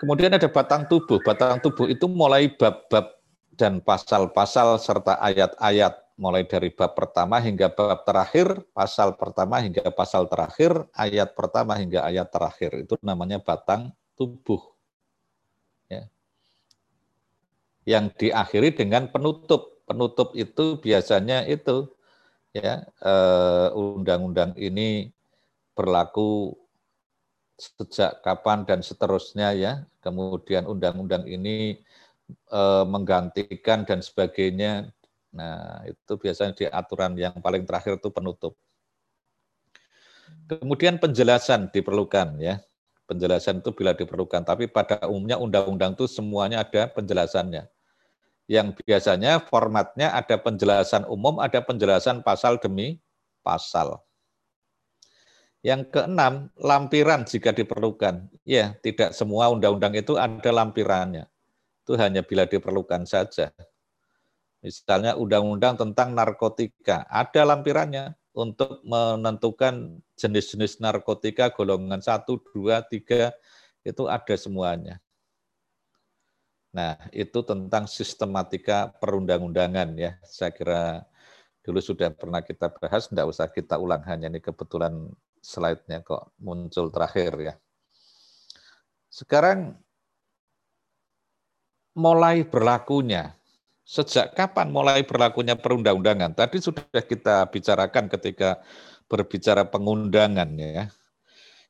Kemudian 0.03 0.35
ada 0.35 0.51
batang 0.51 0.91
tubuh. 0.91 1.23
Batang 1.23 1.63
tubuh 1.63 1.87
itu 1.87 2.03
mulai 2.11 2.51
bab-bab 2.51 3.15
dan 3.55 3.79
pasal-pasal 3.79 4.75
serta 4.75 5.15
ayat-ayat 5.23 5.95
mulai 6.19 6.43
dari 6.43 6.67
bab 6.67 6.97
pertama 6.97 7.39
hingga 7.39 7.71
bab 7.71 8.03
terakhir, 8.03 8.59
pasal 8.75 9.15
pertama 9.15 9.63
hingga 9.63 9.87
pasal 9.95 10.27
terakhir, 10.27 10.83
ayat 10.91 11.31
pertama 11.31 11.79
hingga 11.79 12.03
ayat 12.03 12.27
terakhir. 12.27 12.75
Itu 12.83 12.99
namanya 12.99 13.39
batang 13.39 13.95
tubuh. 14.19 14.59
Ya. 15.87 16.11
Yang 17.87 18.05
diakhiri 18.19 18.75
dengan 18.75 19.07
penutup. 19.07 19.79
Penutup 19.87 20.35
itu 20.35 20.75
biasanya 20.83 21.47
itu 21.47 21.87
ya 22.51 22.83
eh, 22.83 23.67
undang-undang 23.71 24.51
ini 24.59 25.15
berlaku 25.71 26.51
sejak 27.57 28.21
kapan 28.21 28.63
dan 28.63 28.79
seterusnya 28.85 29.51
ya. 29.57 29.73
Kemudian 29.99 30.69
undang-undang 30.69 31.25
ini 31.25 31.81
eh, 32.53 32.85
menggantikan 32.85 33.83
dan 33.83 33.99
sebagainya 33.99 34.93
Nah, 35.37 35.85
itu 35.85 36.13
biasanya 36.17 36.53
di 36.57 36.65
aturan 36.65 37.13
yang 37.13 37.37
paling 37.37 37.61
terakhir 37.67 38.01
itu 38.01 38.09
penutup. 38.09 38.57
Kemudian 40.49 40.97
penjelasan 40.97 41.69
diperlukan 41.69 42.41
ya. 42.41 42.63
Penjelasan 43.07 43.63
itu 43.63 43.71
bila 43.71 43.95
diperlukan, 43.95 44.43
tapi 44.43 44.67
pada 44.67 45.07
umumnya 45.07 45.39
undang-undang 45.39 45.95
itu 45.95 46.11
semuanya 46.11 46.59
ada 46.59 46.91
penjelasannya. 46.91 47.63
Yang 48.51 48.83
biasanya 48.83 49.47
formatnya 49.47 50.11
ada 50.11 50.35
penjelasan 50.35 51.07
umum, 51.07 51.39
ada 51.39 51.63
penjelasan 51.63 52.19
pasal 52.19 52.59
demi 52.59 52.99
pasal. 53.47 54.03
Yang 55.65 55.89
keenam, 55.89 56.53
lampiran 56.57 57.25
jika 57.25 57.51
diperlukan. 57.51 58.29
Ya, 58.45 58.77
tidak 58.79 59.11
semua 59.17 59.49
undang-undang 59.49 59.97
itu 59.97 60.13
ada 60.15 60.51
lampirannya. 60.53 61.25
Itu 61.83 61.97
hanya 61.97 62.21
bila 62.21 62.45
diperlukan 62.45 63.07
saja. 63.09 63.51
Misalnya 64.61 65.13
undang-undang 65.17 65.77
tentang 65.77 66.13
narkotika, 66.13 67.05
ada 67.09 67.41
lampirannya 67.45 68.17
untuk 68.37 68.85
menentukan 68.85 70.01
jenis-jenis 70.13 70.77
narkotika 70.77 71.49
golongan 71.49 72.01
1, 72.01 72.25
2, 72.25 72.81
3, 72.85 73.33
itu 73.81 74.03
ada 74.05 74.35
semuanya. 74.37 75.01
Nah, 76.75 76.93
itu 77.09 77.41
tentang 77.41 77.89
sistematika 77.89 78.93
perundang-undangan 79.01 79.97
ya. 79.97 80.19
Saya 80.21 80.53
kira 80.53 81.01
dulu 81.65 81.81
sudah 81.81 82.13
pernah 82.13 82.45
kita 82.45 82.69
bahas, 82.69 83.09
tidak 83.09 83.25
usah 83.33 83.49
kita 83.49 83.81
ulang, 83.81 84.05
hanya 84.05 84.29
ini 84.29 84.37
kebetulan 84.37 85.09
slide-nya 85.47 86.03
kok 86.03 86.35
muncul 86.43 86.91
terakhir 86.91 87.31
ya. 87.39 87.53
Sekarang 89.07 89.79
mulai 91.95 92.43
berlakunya 92.43 93.37
Sejak 93.87 94.35
kapan 94.35 94.67
mulai 94.67 95.07
berlakunya 95.07 95.55
perundang-undangan? 95.55 96.35
Tadi 96.35 96.59
sudah 96.59 96.83
kita 96.91 97.47
bicarakan 97.47 98.11
ketika 98.11 98.59
berbicara 99.07 99.63
pengundangan 99.63 100.51
ya. 100.59 100.91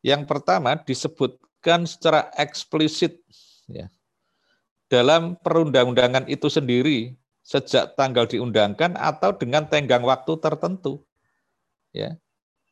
Yang 0.01 0.25
pertama 0.25 0.81
disebutkan 0.81 1.85
secara 1.85 2.33
eksplisit 2.33 3.21
ya. 3.69 3.93
Dalam 4.89 5.37
perundang-undangan 5.37 6.25
itu 6.25 6.49
sendiri 6.49 7.13
sejak 7.45 7.93
tanggal 7.93 8.25
diundangkan 8.25 8.97
atau 8.97 9.37
dengan 9.37 9.69
tenggang 9.69 10.01
waktu 10.01 10.41
tertentu. 10.41 11.05
Ya. 11.93 12.17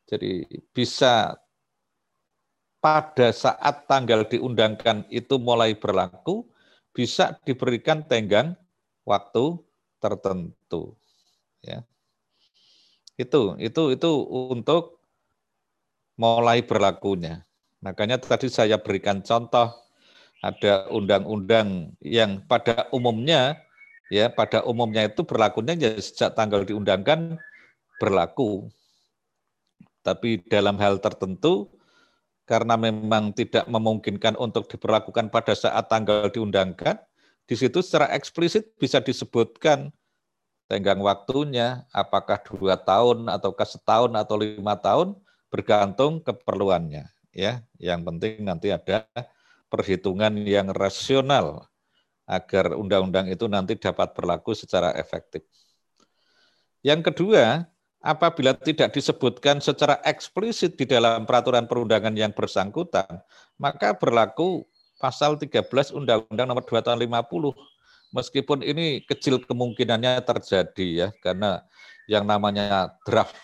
Jadi 0.06 0.46
bisa 0.70 1.34
pada 2.78 3.34
saat 3.34 3.90
tanggal 3.90 4.22
diundangkan 4.30 5.02
itu 5.10 5.42
mulai 5.42 5.74
berlaku 5.74 6.46
bisa 6.94 7.34
diberikan 7.42 8.06
tenggang 8.06 8.54
waktu 9.02 9.58
tertentu. 9.98 10.94
Ya. 11.66 11.82
Itu 13.18 13.58
itu 13.58 13.90
itu 13.90 14.10
untuk 14.54 15.02
mulai 16.14 16.62
berlakunya. 16.62 17.42
Makanya 17.82 18.22
tadi 18.22 18.46
saya 18.46 18.78
berikan 18.78 19.20
contoh 19.26 19.74
ada 20.40 20.86
undang-undang 20.94 21.96
yang 21.98 22.44
pada 22.46 22.86
umumnya 22.94 23.58
ya 24.12 24.30
pada 24.30 24.62
umumnya 24.62 25.10
itu 25.10 25.26
berlakunya 25.26 25.74
ya 25.74 25.90
sejak 25.98 26.38
tanggal 26.38 26.62
diundangkan 26.62 27.40
berlaku. 27.98 28.70
Tapi 30.06 30.46
dalam 30.46 30.78
hal 30.78 31.02
tertentu 31.02 31.74
karena 32.46 32.78
memang 32.78 33.34
tidak 33.34 33.66
memungkinkan 33.66 34.38
untuk 34.38 34.70
diberlakukan 34.70 35.34
pada 35.34 35.50
saat 35.58 35.90
tanggal 35.90 36.30
diundangkan, 36.30 36.94
di 37.42 37.58
situ 37.58 37.82
secara 37.82 38.14
eksplisit 38.14 38.78
bisa 38.78 39.02
disebutkan 39.02 39.90
tenggang 40.70 41.02
waktunya, 41.02 41.82
apakah 41.90 42.38
dua 42.46 42.78
tahun 42.78 43.26
ataukah 43.26 43.66
setahun 43.66 44.14
atau 44.14 44.38
lima 44.38 44.78
tahun, 44.78 45.18
bergantung 45.50 46.22
keperluannya. 46.22 47.10
Ya, 47.34 47.66
yang 47.82 48.06
penting 48.06 48.46
nanti 48.46 48.70
ada 48.70 49.10
perhitungan 49.66 50.32
yang 50.46 50.70
rasional 50.70 51.66
agar 52.26 52.78
undang-undang 52.78 53.26
itu 53.26 53.46
nanti 53.50 53.74
dapat 53.78 54.14
berlaku 54.14 54.54
secara 54.54 54.94
efektif. 54.98 55.42
Yang 56.82 57.10
kedua, 57.10 57.66
apabila 58.06 58.54
tidak 58.54 58.94
disebutkan 58.94 59.58
secara 59.58 59.98
eksplisit 60.06 60.78
di 60.78 60.86
dalam 60.86 61.26
peraturan 61.26 61.66
perundangan 61.66 62.14
yang 62.14 62.30
bersangkutan, 62.30 63.18
maka 63.58 63.98
berlaku 63.98 64.62
pasal 65.02 65.34
13 65.34 65.66
Undang-Undang 65.90 66.46
Nomor 66.46 66.62
2 66.62 66.86
Tahun 66.86 66.98
50. 67.02 67.50
Meskipun 68.14 68.62
ini 68.62 69.02
kecil 69.02 69.42
kemungkinannya 69.42 70.22
terjadi 70.22 70.86
ya 70.86 71.08
karena 71.18 71.66
yang 72.06 72.22
namanya 72.22 72.94
draft 73.02 73.34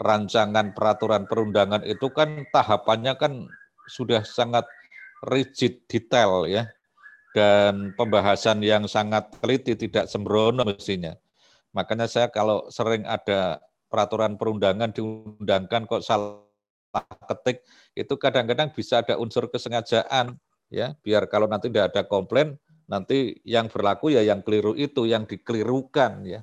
rancangan 0.00 0.72
peraturan 0.72 1.28
perundangan 1.28 1.84
itu 1.84 2.08
kan 2.10 2.48
tahapannya 2.50 3.14
kan 3.20 3.46
sudah 3.86 4.24
sangat 4.24 4.64
rigid 5.28 5.84
detail 5.86 6.48
ya 6.48 6.66
dan 7.36 7.92
pembahasan 7.94 8.64
yang 8.64 8.88
sangat 8.88 9.28
teliti 9.38 9.76
tidak 9.76 10.08
sembrono 10.08 10.64
mestinya. 10.64 11.12
Makanya 11.76 12.08
saya 12.08 12.26
kalau 12.32 12.66
sering 12.72 13.04
ada 13.04 13.60
peraturan 13.92 14.40
perundangan 14.40 14.88
diundangkan 14.88 15.84
kok 15.84 16.00
salah 16.00 16.40
ketik 17.28 17.64
itu 17.92 18.14
kadang-kadang 18.16 18.72
bisa 18.72 19.04
ada 19.04 19.20
unsur 19.20 19.52
kesengajaan 19.52 20.40
ya. 20.72 20.96
Biar 21.04 21.28
kalau 21.28 21.44
nanti 21.44 21.68
tidak 21.68 21.92
ada 21.92 22.02
komplain 22.08 22.56
nanti 22.88 23.40
yang 23.44 23.68
berlaku 23.68 24.12
ya 24.16 24.24
yang 24.24 24.40
keliru 24.40 24.72
itu 24.72 25.04
yang 25.04 25.28
dikelirukan 25.28 26.24
ya. 26.24 26.40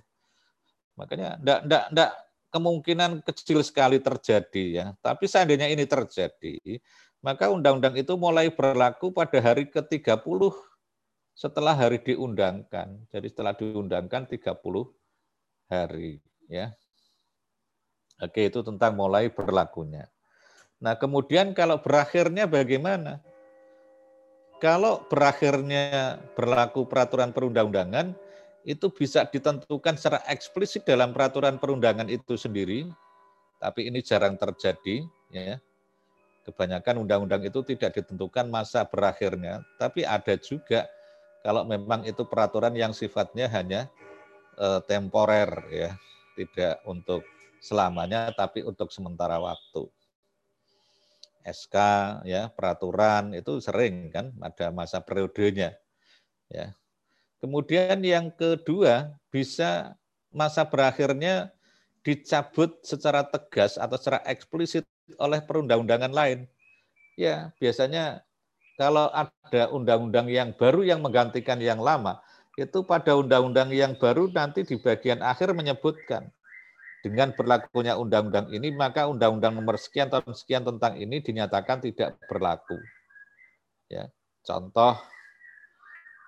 Makanya 0.93 1.41
enggak 1.41 1.59
enggak 1.65 1.83
enggak 1.89 2.11
kemungkinan 2.49 3.11
kecil 3.25 3.65
sekali 3.65 3.97
terjadi 3.97 4.65
ya. 4.69 4.85
Tapi 5.01 5.25
seandainya 5.25 5.69
ini 5.69 5.89
terjadi 5.89 6.77
maka 7.19 7.51
undang-undang 7.51 7.99
itu 7.99 8.15
mulai 8.15 8.47
berlaku 8.47 9.11
pada 9.11 9.43
hari 9.43 9.67
ke-30 9.67 10.55
setelah 11.35 11.75
hari 11.75 11.99
diundangkan. 11.99 12.95
Jadi 13.11 13.27
setelah 13.27 13.51
diundangkan 13.57 14.23
30 14.23 14.55
hari 15.69 16.23
ya 16.49 16.73
oke 18.19 18.39
itu 18.39 18.59
tentang 18.61 18.95
mulai 18.95 19.31
berlakunya 19.31 20.07
nah 20.79 20.95
kemudian 20.95 21.51
kalau 21.51 21.79
berakhirnya 21.79 22.47
bagaimana 22.47 23.19
kalau 24.59 25.07
berakhirnya 25.07 26.19
berlaku 26.35 26.83
peraturan 26.83 27.31
perundang-undangan 27.31 28.11
itu 28.67 28.91
bisa 28.91 29.23
ditentukan 29.23 29.95
secara 29.95 30.19
eksplisit 30.27 30.83
dalam 30.83 31.15
peraturan 31.15 31.55
perundangan 31.55 32.11
itu 32.11 32.35
sendiri, 32.35 32.91
tapi 33.57 33.87
ini 33.87 34.03
jarang 34.03 34.35
terjadi. 34.35 35.07
Ya. 35.31 35.63
Kebanyakan 36.43 37.05
undang-undang 37.05 37.45
itu 37.45 37.61
tidak 37.61 37.97
ditentukan 37.97 38.49
masa 38.49 38.83
berakhirnya, 38.83 39.61
tapi 39.77 40.01
ada 40.01 40.33
juga 40.35 40.89
kalau 41.45 41.63
memang 41.63 42.03
itu 42.03 42.25
peraturan 42.25 42.73
yang 42.75 42.91
sifatnya 42.91 43.47
hanya 43.53 43.87
eh, 44.59 44.81
temporer, 44.89 45.49
ya, 45.71 45.95
tidak 46.35 46.81
untuk 46.83 47.23
selamanya, 47.59 48.31
tapi 48.35 48.63
untuk 48.63 48.91
sementara 48.91 49.39
waktu. 49.39 49.87
SK, 51.43 51.75
ya, 52.27 52.51
peraturan 52.51 53.31
itu 53.33 53.57
sering 53.63 54.11
kan 54.11 54.29
ada 54.43 54.69
masa 54.69 54.99
periodenya, 54.99 55.73
ya 56.51 56.75
Kemudian 57.39 58.03
yang 58.03 58.27
kedua, 58.35 59.15
bisa 59.31 59.95
masa 60.29 60.67
berakhirnya 60.67 61.47
dicabut 62.03 62.83
secara 62.83 63.23
tegas 63.23 63.79
atau 63.79 63.95
secara 63.95 64.19
eksplisit 64.27 64.83
oleh 65.15 65.39
perundang-undangan 65.39 66.11
lain. 66.11 66.39
Ya, 67.15 67.55
biasanya 67.59 68.27
kalau 68.75 69.07
ada 69.11 69.71
undang-undang 69.71 70.27
yang 70.27 70.51
baru 70.51 70.83
yang 70.83 70.99
menggantikan 70.99 71.59
yang 71.63 71.79
lama, 71.79 72.19
itu 72.59 72.83
pada 72.83 73.15
undang-undang 73.15 73.71
yang 73.71 73.95
baru 73.95 74.27
nanti 74.35 74.67
di 74.67 74.75
bagian 74.75 75.23
akhir 75.23 75.55
menyebutkan 75.55 76.27
dengan 76.99 77.31
berlakunya 77.31 77.95
undang-undang 77.95 78.51
ini, 78.51 78.75
maka 78.75 79.07
undang-undang 79.07 79.55
nomor 79.55 79.79
sekian 79.79 80.11
tahun 80.11 80.35
sekian 80.35 80.67
tentang 80.67 80.99
ini 80.99 81.23
dinyatakan 81.23 81.79
tidak 81.79 82.19
berlaku. 82.27 82.75
Ya, 83.87 84.11
contoh 84.43 84.99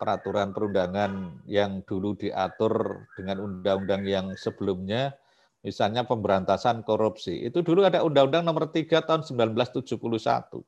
peraturan 0.01 0.49
perundangan 0.49 1.43
yang 1.45 1.85
dulu 1.85 2.17
diatur 2.17 3.05
dengan 3.13 3.37
undang-undang 3.37 4.01
yang 4.07 4.33
sebelumnya, 4.33 5.13
misalnya 5.61 6.01
pemberantasan 6.09 6.81
korupsi. 6.81 7.45
Itu 7.45 7.61
dulu 7.61 7.85
ada 7.85 8.01
Undang-Undang 8.01 8.49
Nomor 8.49 8.73
3 8.73 9.05
tahun 9.05 9.21
1971. 9.21 10.65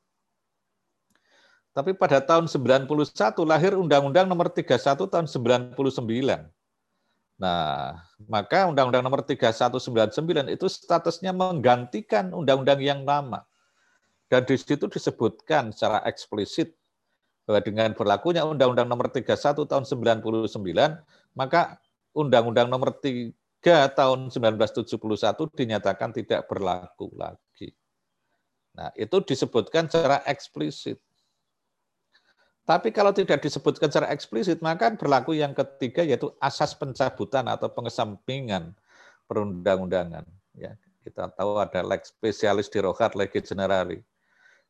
Tapi 1.73 1.97
pada 1.97 2.21
tahun 2.21 2.45
91 2.45 2.85
lahir 3.49 3.73
Undang-Undang 3.73 4.29
Nomor 4.29 4.53
31 4.53 5.09
tahun 5.09 5.25
99. 5.25 5.73
Nah, 7.43 7.99
maka 8.31 8.71
Undang-Undang 8.71 9.03
Nomor 9.03 9.27
3199 9.27 10.47
itu 10.47 10.65
statusnya 10.71 11.35
menggantikan 11.35 12.31
undang-undang 12.31 12.79
yang 12.79 13.03
lama. 13.03 13.43
Dan 14.31 14.47
di 14.47 14.55
situ 14.55 14.87
disebutkan 14.87 15.75
secara 15.75 15.99
eksplisit 16.07 16.71
bahwa 17.43 17.59
dengan 17.59 17.91
berlakunya 17.91 18.47
Undang-Undang 18.47 18.87
Nomor 18.87 19.11
31 19.11 19.67
tahun 19.67 19.83
99, 19.83 20.55
maka 21.35 21.83
Undang-Undang 22.15 22.71
Nomor 22.71 22.95
3 22.95 23.35
tahun 23.91 24.31
1971 24.31 24.95
dinyatakan 25.51 26.15
tidak 26.15 26.47
berlaku 26.47 27.11
lagi. 27.19 27.75
Nah, 28.71 28.87
itu 28.95 29.19
disebutkan 29.19 29.91
secara 29.91 30.23
eksplisit. 30.31 31.03
Tapi 32.63 32.95
kalau 32.95 33.11
tidak 33.11 33.43
disebutkan 33.43 33.91
secara 33.91 34.07
eksplisit, 34.15 34.63
maka 34.63 34.95
berlaku 34.95 35.35
yang 35.35 35.51
ketiga 35.51 35.99
yaitu 35.99 36.31
asas 36.39 36.71
pencabutan 36.71 37.43
atau 37.51 37.67
pengesampingan 37.67 38.71
perundang-undangan. 39.27 40.23
Ya, 40.55 40.79
kita 41.03 41.27
tahu 41.35 41.59
ada 41.59 41.83
lex 41.83 42.15
spesialis 42.15 42.71
di 42.71 42.79
rohat 42.79 43.19
legi 43.19 43.43
generali. 43.43 43.99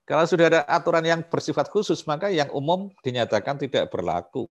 Kalau 0.10 0.26
sudah 0.26 0.46
ada 0.50 0.62
aturan 0.66 1.06
yang 1.06 1.22
bersifat 1.22 1.70
khusus, 1.70 2.02
maka 2.10 2.34
yang 2.34 2.50
umum 2.50 2.90
dinyatakan 3.06 3.62
tidak 3.62 3.94
berlaku. 3.94 4.50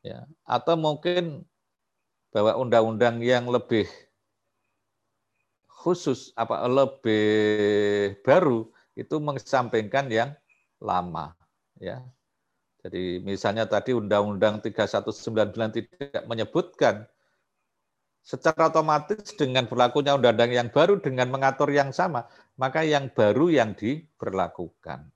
Ya, 0.00 0.24
atau 0.48 0.80
mungkin 0.80 1.44
bahwa 2.32 2.56
undang-undang 2.56 3.20
yang 3.20 3.44
lebih 3.44 3.84
khusus 5.68 6.32
apa 6.32 6.64
lebih 6.64 8.16
baru 8.24 8.72
itu 8.96 9.20
mengesampingkan 9.20 10.08
yang 10.08 10.32
lama 10.80 11.36
ya. 11.80 12.04
Jadi 12.80 13.20
misalnya 13.20 13.68
tadi 13.68 13.92
Undang-Undang 13.92 14.64
3199 14.64 15.80
tidak 15.80 16.22
menyebutkan 16.24 17.04
secara 18.20 18.68
otomatis 18.68 19.32
dengan 19.36 19.64
berlakunya 19.68 20.16
undang-undang 20.16 20.52
yang 20.52 20.68
baru 20.68 21.00
dengan 21.00 21.28
mengatur 21.32 21.72
yang 21.72 21.92
sama, 21.92 22.28
maka 22.56 22.84
yang 22.84 23.08
baru 23.12 23.48
yang 23.52 23.72
diberlakukan. 23.76 25.08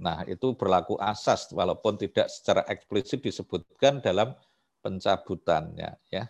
Nah, 0.00 0.26
itu 0.28 0.52
berlaku 0.56 1.00
asas 1.00 1.48
walaupun 1.52 1.96
tidak 1.96 2.28
secara 2.28 2.64
eksplisit 2.68 3.24
disebutkan 3.24 4.04
dalam 4.04 4.36
pencabutannya 4.84 5.96
ya. 6.12 6.24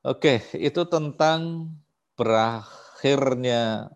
Oke, 0.00 0.40
itu 0.56 0.82
tentang 0.88 1.70
berakhirnya 2.16 3.92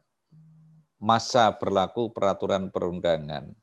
masa 1.00 1.56
berlaku 1.56 2.12
peraturan 2.12 2.68
perundangan. 2.68 3.56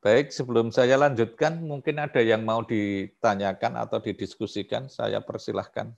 Baik, 0.00 0.32
sebelum 0.32 0.72
saya 0.72 0.96
lanjutkan, 0.96 1.60
mungkin 1.60 2.00
ada 2.00 2.24
yang 2.24 2.40
mau 2.40 2.64
ditanyakan 2.64 3.76
atau 3.84 4.00
didiskusikan, 4.00 4.88
saya 4.88 5.20
persilahkan. 5.20 5.92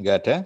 Enggak 0.00 0.16
ada? 0.24 0.36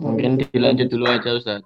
Mungkin 0.00 0.40
dilanjut 0.48 0.88
dulu 0.88 1.12
aja, 1.12 1.36
Ustaz. 1.36 1.60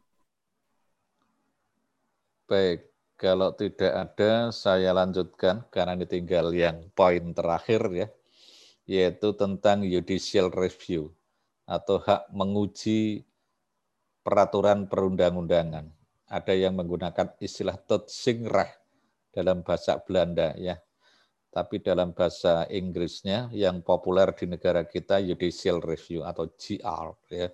Baik. 2.51 2.86
Kalau 3.17 3.57
tidak 3.57 3.93
ada, 3.97 4.53
saya 4.53 4.93
lanjutkan 4.93 5.65
karena 5.73 5.97
ini 5.97 6.05
tinggal 6.05 6.53
yang 6.53 6.85
poin 6.93 7.33
terakhir 7.33 7.89
ya, 7.89 8.09
yaitu 8.85 9.33
tentang 9.33 9.89
judicial 9.89 10.53
review 10.53 11.17
atau 11.65 11.97
hak 11.97 12.29
menguji 12.29 13.25
peraturan 14.21 14.85
perundang-undangan. 14.85 15.89
Ada 16.29 16.53
yang 16.61 16.77
menggunakan 16.77 17.41
istilah 17.41 17.81
Toetsingreh 17.81 18.69
dalam 19.33 19.65
bahasa 19.65 19.97
Belanda 19.97 20.53
ya. 20.61 20.77
Tapi 21.49 21.81
dalam 21.81 22.13
bahasa 22.13 22.69
Inggrisnya 22.69 23.49
yang 23.49 23.81
populer 23.81 24.29
di 24.37 24.45
negara 24.45 24.85
kita 24.85 25.25
judicial 25.25 25.81
review 25.81 26.21
atau 26.21 26.53
GR 26.53 27.09
ya. 27.33 27.49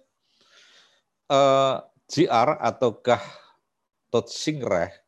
Uh, 1.31 1.38
eh, 1.38 1.77
GR 2.11 2.51
ataukah 2.59 3.22
Toetsingreh 4.11 5.02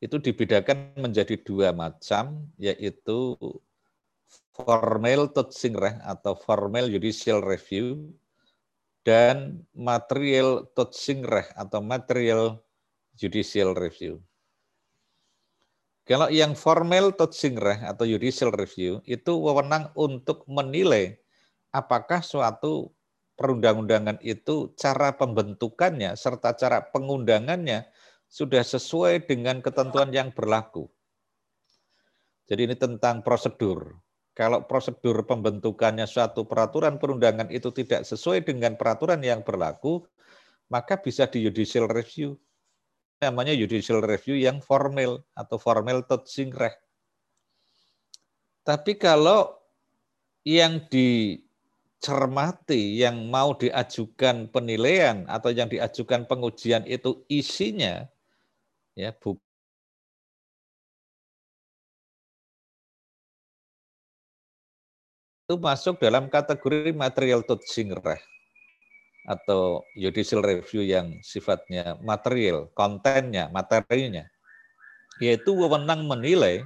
itu 0.00 0.16
dibedakan 0.20 0.92
menjadi 1.00 1.40
dua 1.40 1.72
macam, 1.72 2.44
yaitu 2.60 3.36
formal 4.52 5.28
Toetsingreh 5.32 6.00
atau 6.04 6.36
formal 6.36 6.88
judicial 6.88 7.40
review 7.44 8.12
dan 9.06 9.62
material 9.72 10.66
Toetsingreh 10.72 11.52
atau 11.54 11.80
material 11.80 12.60
judicial 13.16 13.72
review. 13.72 14.20
Kalau 16.06 16.30
yang 16.30 16.54
formal 16.54 17.10
Toetsingreh 17.16 17.82
atau 17.82 18.06
judicial 18.06 18.54
review 18.54 19.02
itu 19.08 19.32
wewenang 19.34 19.90
untuk 19.98 20.46
menilai 20.46 21.18
apakah 21.74 22.22
suatu 22.22 22.94
perundang-undangan 23.36 24.16
itu 24.24 24.72
cara 24.80 25.12
pembentukannya 25.12 26.16
serta 26.16 26.56
cara 26.56 26.80
pengundangannya 26.88 27.84
sudah 28.26 28.62
sesuai 28.62 29.26
dengan 29.26 29.62
ketentuan 29.62 30.10
yang 30.10 30.34
berlaku. 30.34 30.90
Jadi 32.46 32.70
ini 32.70 32.76
tentang 32.78 33.26
prosedur. 33.26 33.98
Kalau 34.36 34.68
prosedur 34.68 35.24
pembentukannya 35.24 36.04
suatu 36.04 36.44
peraturan 36.44 37.00
perundangan 37.00 37.48
itu 37.48 37.72
tidak 37.72 38.04
sesuai 38.04 38.44
dengan 38.44 38.76
peraturan 38.76 39.24
yang 39.24 39.40
berlaku, 39.40 40.04
maka 40.68 41.00
bisa 41.00 41.24
di 41.26 41.42
judicial 41.48 41.88
review. 41.88 42.36
Namanya 43.16 43.56
judicial 43.56 44.04
review 44.04 44.36
yang 44.36 44.60
formal 44.60 45.24
atau 45.32 45.56
formal 45.56 46.04
Toetsingreh. 46.04 46.76
Tapi 48.60 49.00
kalau 49.00 49.56
yang 50.44 50.84
dicermati, 50.92 51.40
yang 53.00 53.32
mau 53.32 53.56
diajukan 53.56 54.52
penilaian 54.52 55.24
atau 55.32 55.48
yang 55.48 55.72
diajukan 55.72 56.28
pengujian 56.28 56.84
itu 56.84 57.24
isinya 57.32 58.04
ya 58.96 59.12
bu 59.12 59.36
itu 65.46 65.54
masuk 65.62 66.02
dalam 66.02 66.26
kategori 66.26 66.90
material 66.90 67.46
Tutsingreh 67.46 68.18
atau 69.26 69.82
judicial 69.98 70.42
review 70.42 70.86
yang 70.86 71.18
sifatnya 71.22 71.98
material, 71.98 72.70
kontennya, 72.78 73.50
materinya, 73.50 74.22
yaitu 75.18 75.50
wewenang 75.50 76.06
menilai 76.06 76.62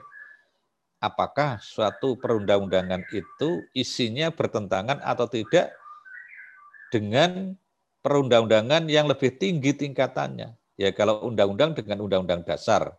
apakah 1.00 1.56
suatu 1.64 2.20
perundang-undangan 2.20 3.00
itu 3.12 3.64
isinya 3.72 4.28
bertentangan 4.28 5.00
atau 5.00 5.24
tidak 5.24 5.72
dengan 6.92 7.56
perundang-undangan 8.04 8.84
yang 8.92 9.08
lebih 9.08 9.40
tinggi 9.40 9.72
tingkatannya. 9.72 10.59
Ya 10.80 10.96
kalau 10.96 11.28
undang-undang 11.28 11.76
dengan 11.76 12.00
undang-undang 12.00 12.40
dasar. 12.40 12.96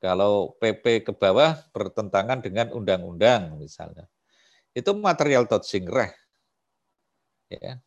Kalau 0.00 0.56
PP 0.56 1.04
ke 1.04 1.12
bawah 1.12 1.60
bertentangan 1.76 2.40
dengan 2.40 2.72
undang-undang 2.72 3.60
misalnya. 3.60 4.08
Itu 4.72 4.96
material 4.96 5.44
tot 5.44 5.68
singreh. 5.68 6.08
Ya. 7.52 7.84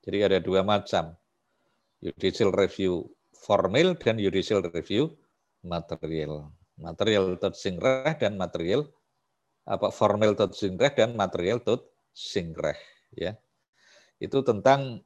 Jadi 0.00 0.18
ada 0.24 0.38
dua 0.40 0.64
macam. 0.64 1.12
Judicial 2.00 2.56
review 2.56 3.04
formal 3.36 4.00
dan 4.00 4.16
judicial 4.16 4.64
review 4.64 5.12
material. 5.60 6.48
Material 6.80 7.36
tot 7.36 7.52
singreh 7.52 8.16
dan 8.16 8.40
material 8.40 8.88
apa 9.68 9.92
formal 9.92 10.32
tot 10.32 10.56
singreh 10.56 10.90
dan 10.96 11.12
material 11.20 11.60
tot 11.60 11.84
singreh 12.16 12.80
ya. 13.12 13.36
Itu 14.16 14.40
tentang 14.40 15.04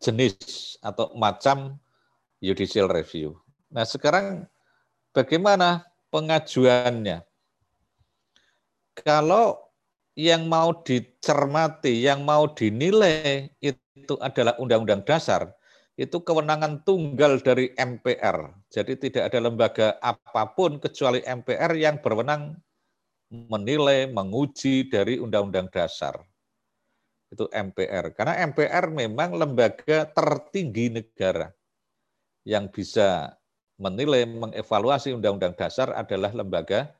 jenis 0.00 0.80
atau 0.80 1.12
macam 1.14 1.76
judicial 2.40 2.88
review. 2.88 3.36
Nah, 3.68 3.84
sekarang 3.84 4.48
bagaimana 5.12 5.84
pengajuannya? 6.08 7.22
Kalau 8.96 9.60
yang 10.18 10.50
mau 10.50 10.74
dicermati, 10.82 12.02
yang 12.02 12.26
mau 12.26 12.50
dinilai 12.50 13.48
itu 13.62 14.14
adalah 14.18 14.58
undang-undang 14.58 15.06
dasar, 15.06 15.54
itu 15.94 16.16
kewenangan 16.20 16.80
tunggal 16.82 17.38
dari 17.44 17.70
MPR. 17.76 18.56
Jadi 18.72 18.96
tidak 18.96 19.30
ada 19.30 19.38
lembaga 19.38 19.86
apa 20.00 20.48
pun 20.56 20.80
kecuali 20.80 21.20
MPR 21.22 21.76
yang 21.76 22.00
berwenang 22.00 22.56
menilai, 23.30 24.10
menguji 24.10 24.90
dari 24.90 25.22
undang-undang 25.22 25.70
dasar. 25.70 26.18
Itu 27.30 27.46
MPR. 27.54 28.10
Karena 28.12 28.34
MPR 28.42 28.90
memang 28.90 29.38
lembaga 29.38 30.04
tertinggi 30.10 30.90
negara 30.90 31.54
yang 32.42 32.66
bisa 32.66 33.38
menilai, 33.78 34.26
mengevaluasi 34.26 35.14
undang-undang 35.14 35.54
dasar 35.54 35.94
adalah 35.94 36.34
lembaga 36.34 36.90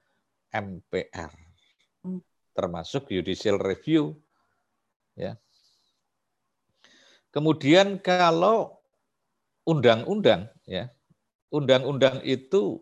MPR. 0.54 1.34
Hmm. 2.06 2.22
Termasuk 2.54 3.10
judicial 3.10 3.58
review. 3.58 4.14
Ya. 5.18 5.36
Kemudian 7.34 7.98
kalau 7.98 8.80
undang-undang 9.66 10.48
ya. 10.64 10.90
Undang-undang 11.50 12.22
itu 12.22 12.78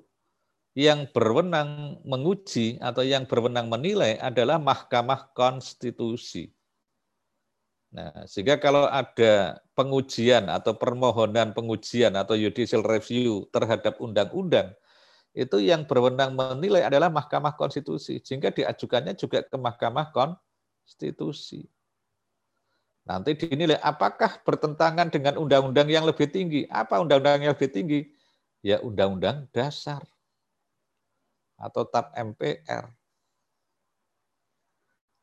yang 0.77 1.09
berwenang 1.09 2.05
menguji 2.05 2.77
atau 2.85 3.01
yang 3.01 3.25
berwenang 3.25 3.73
menilai 3.73 4.21
adalah 4.21 4.61
Mahkamah 4.61 5.33
Konstitusi. 5.33 6.53
Nah, 7.89 8.13
sehingga 8.29 8.61
kalau 8.61 8.85
ada 8.85 9.65
pengujian 9.73 10.53
atau 10.53 10.77
permohonan 10.77 11.57
pengujian 11.57 12.13
atau 12.21 12.37
judicial 12.37 12.85
review 12.85 13.49
terhadap 13.49 13.97
undang-undang, 13.97 14.77
itu 15.33 15.57
yang 15.65 15.89
berwenang 15.89 16.37
menilai 16.37 16.85
adalah 16.85 17.09
Mahkamah 17.09 17.57
Konstitusi, 17.57 18.21
sehingga 18.21 18.53
diajukannya 18.53 19.17
juga 19.17 19.41
ke 19.41 19.57
Mahkamah 19.57 20.13
Konstitusi. 20.13 21.65
Nanti 23.09 23.33
dinilai 23.41 23.81
apakah 23.81 24.45
bertentangan 24.45 25.09
dengan 25.09 25.41
undang-undang 25.41 25.89
yang 25.89 26.05
lebih 26.05 26.29
tinggi. 26.29 26.69
Apa 26.69 27.01
undang-undang 27.01 27.41
yang 27.41 27.57
lebih 27.57 27.73
tinggi? 27.73 28.01
Ya 28.61 28.85
undang-undang 28.85 29.49
dasar 29.49 30.05
atau 31.57 31.89
TAP 31.89 32.13
MPR. 32.13 32.93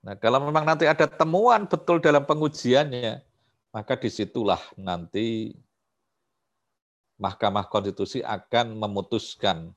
Nah, 0.06 0.14
kalau 0.22 0.38
memang 0.46 0.62
nanti 0.70 0.86
ada 0.86 1.10
temuan 1.10 1.66
betul 1.66 1.98
dalam 1.98 2.22
pengujiannya, 2.22 3.26
maka 3.74 3.98
di 3.98 4.14
situlah 4.14 4.62
nanti 4.78 5.58
Mahkamah 7.18 7.66
Konstitusi 7.66 8.22
akan 8.22 8.78
memutuskan 8.78 9.74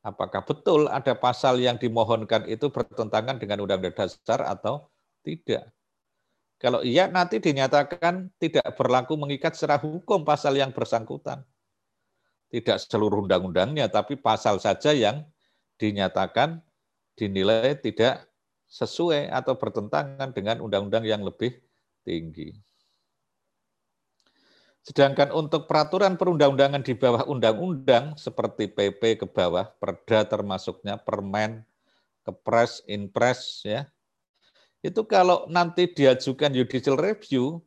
apakah 0.00 0.40
betul 0.46 0.88
ada 0.88 1.12
pasal 1.12 1.60
yang 1.60 1.76
dimohonkan 1.76 2.48
itu 2.48 2.72
bertentangan 2.72 3.36
dengan 3.36 3.60
Undang-Undang 3.66 3.92
Dasar 3.98 4.46
atau 4.46 4.88
tidak. 5.20 5.68
Kalau 6.58 6.82
iya 6.82 7.06
nanti 7.06 7.38
dinyatakan 7.38 8.34
tidak 8.40 8.66
berlaku 8.74 9.14
mengikat 9.14 9.54
secara 9.54 9.78
hukum 9.78 10.24
pasal 10.26 10.58
yang 10.58 10.74
bersangkutan. 10.74 11.44
Tidak 12.48 12.80
seluruh 12.80 13.28
undang-undangnya, 13.28 13.92
tapi 13.92 14.16
pasal 14.16 14.56
saja 14.56 14.96
yang 14.96 15.22
dinyatakan 15.76 16.64
dinilai 17.12 17.76
tidak 17.76 18.24
sesuai 18.68 19.32
atau 19.32 19.56
bertentangan 19.56 20.30
dengan 20.36 20.60
undang-undang 20.60 21.04
yang 21.08 21.24
lebih 21.24 21.56
tinggi. 22.04 22.52
Sedangkan 24.84 25.32
untuk 25.36 25.68
peraturan 25.68 26.16
perundang-undangan 26.16 26.80
di 26.80 26.96
bawah 26.96 27.28
undang-undang 27.28 28.16
seperti 28.16 28.72
PP 28.72 29.20
ke 29.20 29.26
bawah, 29.28 29.68
Perda 29.76 30.24
termasuknya 30.24 30.96
Permen, 30.96 31.60
Kepres, 32.24 32.80
Inpres 32.88 33.64
ya, 33.68 33.84
itu 34.78 35.02
kalau 35.10 35.44
nanti 35.50 35.90
diajukan 35.90 36.54
judicial 36.54 36.94
review, 36.94 37.58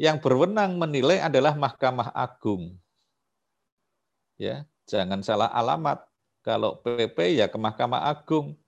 yang 0.00 0.22
berwenang 0.22 0.78
menilai 0.78 1.20
adalah 1.20 1.52
Mahkamah 1.58 2.14
Agung. 2.14 2.78
Ya, 4.40 4.64
jangan 4.88 5.20
salah 5.20 5.50
alamat. 5.52 6.02
Kalau 6.42 6.80
PP 6.82 7.38
ya 7.38 7.46
ke 7.46 7.58
Mahkamah 7.58 8.10
Agung. 8.10 8.58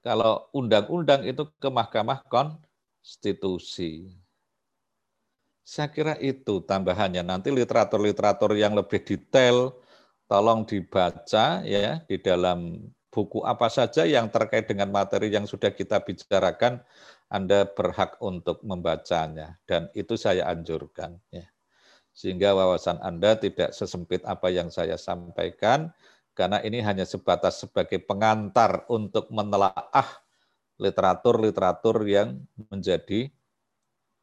Kalau 0.00 0.48
undang-undang 0.56 1.28
itu 1.28 1.44
ke 1.60 1.68
Mahkamah 1.68 2.24
Konstitusi. 2.24 4.08
Saya 5.60 5.92
kira 5.92 6.16
itu 6.18 6.64
tambahannya. 6.64 7.22
Nanti 7.22 7.52
literatur-literatur 7.52 8.56
yang 8.56 8.74
lebih 8.74 9.04
detail 9.04 9.76
tolong 10.24 10.64
dibaca 10.64 11.60
ya 11.62 12.00
di 12.08 12.16
dalam 12.16 12.80
buku 13.10 13.42
apa 13.42 13.66
saja 13.66 14.06
yang 14.06 14.30
terkait 14.30 14.70
dengan 14.70 14.88
materi 14.88 15.28
yang 15.30 15.44
sudah 15.44 15.74
kita 15.74 16.00
bicarakan 16.00 16.80
anda 17.30 17.62
berhak 17.62 18.18
untuk 18.18 18.58
membacanya 18.66 19.54
dan 19.62 19.86
itu 19.94 20.18
saya 20.18 20.50
anjurkan 20.50 21.22
ya. 21.30 21.46
Sehingga 22.10 22.58
wawasan 22.58 22.98
Anda 23.06 23.38
tidak 23.38 23.70
sesempit 23.70 24.26
apa 24.26 24.50
yang 24.50 24.66
saya 24.66 24.98
sampaikan 24.98 25.94
karena 26.40 26.64
ini 26.64 26.80
hanya 26.80 27.04
sebatas 27.04 27.60
sebagai 27.60 28.00
pengantar 28.00 28.88
untuk 28.88 29.28
menelaah 29.28 30.24
literatur-literatur 30.80 32.00
yang 32.08 32.40
menjadi 32.72 33.28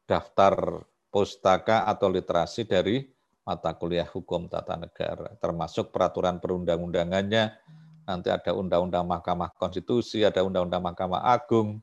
daftar 0.02 0.82
pustaka 1.14 1.86
atau 1.86 2.10
literasi 2.10 2.66
dari 2.66 3.06
mata 3.46 3.70
kuliah 3.78 4.10
hukum 4.10 4.50
tata 4.50 4.74
negara, 4.74 5.30
termasuk 5.38 5.94
peraturan 5.94 6.42
perundang-undangannya, 6.42 7.54
nanti 8.02 8.28
ada 8.34 8.50
undang-undang 8.50 9.06
Mahkamah 9.06 9.54
Konstitusi, 9.54 10.26
ada 10.26 10.42
undang-undang 10.42 10.82
Mahkamah 10.82 11.22
Agung, 11.22 11.78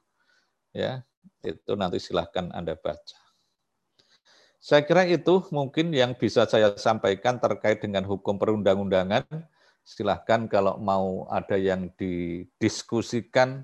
ya 0.75 0.99
itu 1.47 1.79
nanti 1.79 2.03
silahkan 2.03 2.51
Anda 2.51 2.75
baca. 2.75 3.17
Saya 4.59 4.83
kira 4.83 5.07
itu 5.07 5.47
mungkin 5.55 5.95
yang 5.95 6.11
bisa 6.11 6.43
saya 6.43 6.75
sampaikan 6.75 7.39
terkait 7.39 7.79
dengan 7.79 8.03
hukum 8.03 8.35
perundang-undangan. 8.35 9.23
Silahkan 9.85 10.49
kalau 10.49 10.81
mau 10.81 11.29
ada 11.29 11.61
yang 11.61 11.93
didiskusikan, 11.93 13.61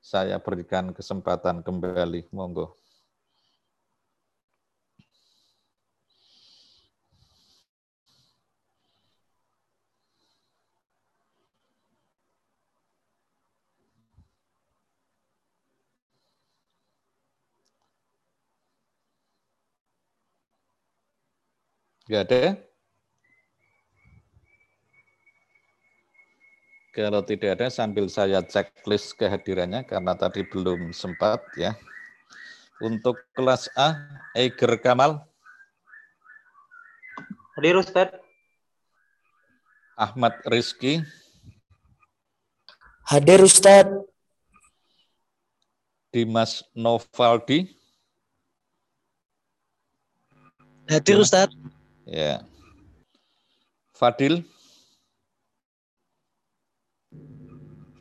saya 0.00 0.40
berikan 0.40 0.96
kesempatan 0.96 1.60
kembali. 1.60 2.32
Monggo. 2.32 2.80
Enggak 22.08 22.22
ada? 22.28 22.73
Kalau 26.94 27.26
tidak 27.26 27.58
ada, 27.58 27.66
sambil 27.74 28.06
saya 28.06 28.38
checklist 28.38 29.18
kehadirannya 29.18 29.82
karena 29.82 30.14
tadi 30.14 30.46
belum 30.46 30.94
sempat 30.94 31.42
ya. 31.58 31.74
Untuk 32.78 33.18
kelas 33.34 33.66
A, 33.74 33.98
Eiger 34.30 34.78
Kamal. 34.78 35.18
Hadir 37.58 37.82
Ustaz. 37.82 38.14
Ahmad 39.98 40.38
Rizki. 40.46 41.02
Hadir 43.02 43.42
Ustaz. 43.42 43.90
Dimas 46.14 46.62
Novaldi. 46.78 47.74
Hadir 50.86 51.18
Ustaz. 51.18 51.50
Ya. 52.06 52.46
Fadil. 53.90 54.46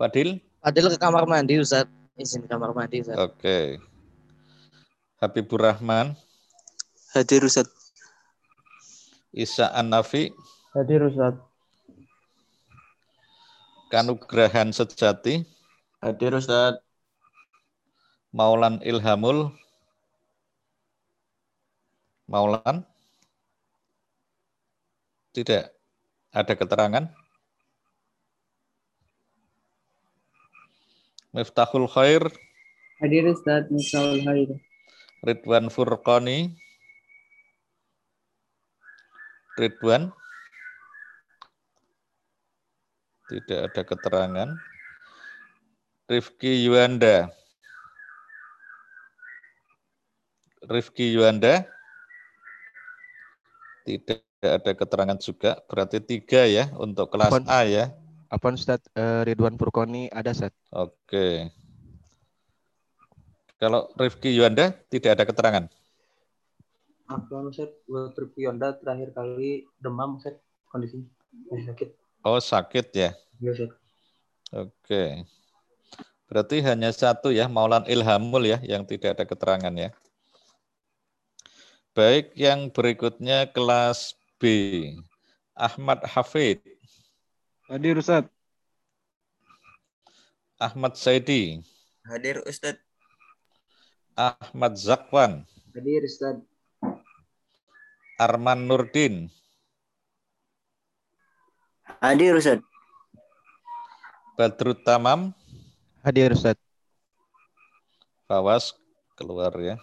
Fadil. 0.04 0.44
Fadil 0.60 0.92
ke 0.92 1.00
kamar 1.00 1.24
mandi 1.24 1.64
Ustaz. 1.64 1.88
Izin 2.20 2.44
kamar 2.44 2.76
mandi 2.76 3.00
Ustaz. 3.00 3.16
Oke. 3.16 3.80
Habibur 5.24 5.64
Rahman, 5.64 6.20
Hadir 7.16 7.48
Ustaz. 7.48 7.72
Isa 9.32 9.72
An-Nafi, 9.72 10.36
Hadir 10.76 11.08
Ustaz. 11.08 11.40
Kanugrahan 13.88 14.76
Sejati, 14.76 15.48
Hadir 16.04 16.36
Ustaz. 16.36 16.84
Maulan 18.36 18.84
Ilhamul, 18.84 19.56
Maulan, 22.28 22.84
tidak 25.32 25.72
ada 26.36 26.54
keterangan. 26.60 27.23
Miftahul 31.34 31.90
Khair, 31.90 32.30
Hadir 33.02 33.26
Ustaz. 33.26 33.66
Misaul 33.74 34.22
Hadir. 34.22 34.62
Ridwan 35.26 35.74
Furqani, 35.74 36.54
Ridwan, 39.58 40.14
tidak 43.34 43.60
ada 43.66 43.82
keterangan. 43.82 44.50
Rifki 46.06 46.70
Yuanda, 46.70 47.34
Rifki 50.70 51.18
Yuanda, 51.18 51.66
tidak 53.90 54.22
ada 54.44 54.72
keterangan 54.78 55.18
juga. 55.18 55.58
Berarti 55.66 55.98
tiga 55.98 56.46
ya 56.46 56.70
untuk 56.78 57.10
kelas? 57.10 57.34
A 57.50 57.66
ya. 57.66 57.96
Apa 58.34 58.50
Ustaz 58.50 58.82
Eh, 58.98 59.22
Ridwan 59.30 59.54
Furkoni 59.62 60.10
ada 60.10 60.34
Ustaz? 60.34 60.50
Oke. 60.74 61.54
Kalau 63.62 63.94
Rifki 63.94 64.34
Yuanda 64.34 64.74
tidak 64.90 65.22
ada 65.22 65.24
keterangan. 65.30 65.66
Afwan 67.06 67.54
Ustaz, 67.54 67.70
buat 67.86 68.18
Yonda 68.34 68.74
terakhir 68.74 69.14
kali 69.14 69.70
demam 69.78 70.18
Ustaz, 70.18 70.42
kondisinya 70.74 71.06
masih 71.54 71.70
sakit. 71.70 71.90
Oh 72.26 72.42
sakit 72.42 72.86
ya. 72.98 73.14
Iya 73.38 73.50
Ustaz. 73.54 73.72
Oke. 74.50 75.30
Berarti 76.26 76.66
hanya 76.66 76.90
satu 76.90 77.30
ya, 77.30 77.46
Maulan 77.46 77.86
Ilhamul 77.86 78.50
ya, 78.50 78.58
yang 78.66 78.82
tidak 78.90 79.14
ada 79.14 79.30
keterangan 79.30 79.74
ya. 79.78 79.94
Baik, 81.94 82.34
yang 82.34 82.74
berikutnya 82.74 83.46
kelas 83.54 84.18
B. 84.42 84.50
Ahmad 85.54 86.02
Hafid, 86.10 86.66
Hadir 87.74 87.98
Ustaz. 87.98 88.30
Ahmad 90.62 90.94
Saidi, 90.94 91.66
Hadir 92.06 92.38
Ustaz. 92.46 92.78
Ahmad 94.14 94.78
Zakwan, 94.78 95.42
Hadir 95.74 96.06
Ustaz. 96.06 96.38
Arman 98.22 98.70
Nurdin, 98.70 99.34
Hadir 101.98 102.38
Ustaz. 102.38 102.62
Badrut 104.38 104.86
Tamam, 104.86 105.34
Hadir 106.06 106.30
Ustaz. 106.38 106.62
Fawas 108.30 108.78
keluar 109.18 109.58
ya. 109.58 109.82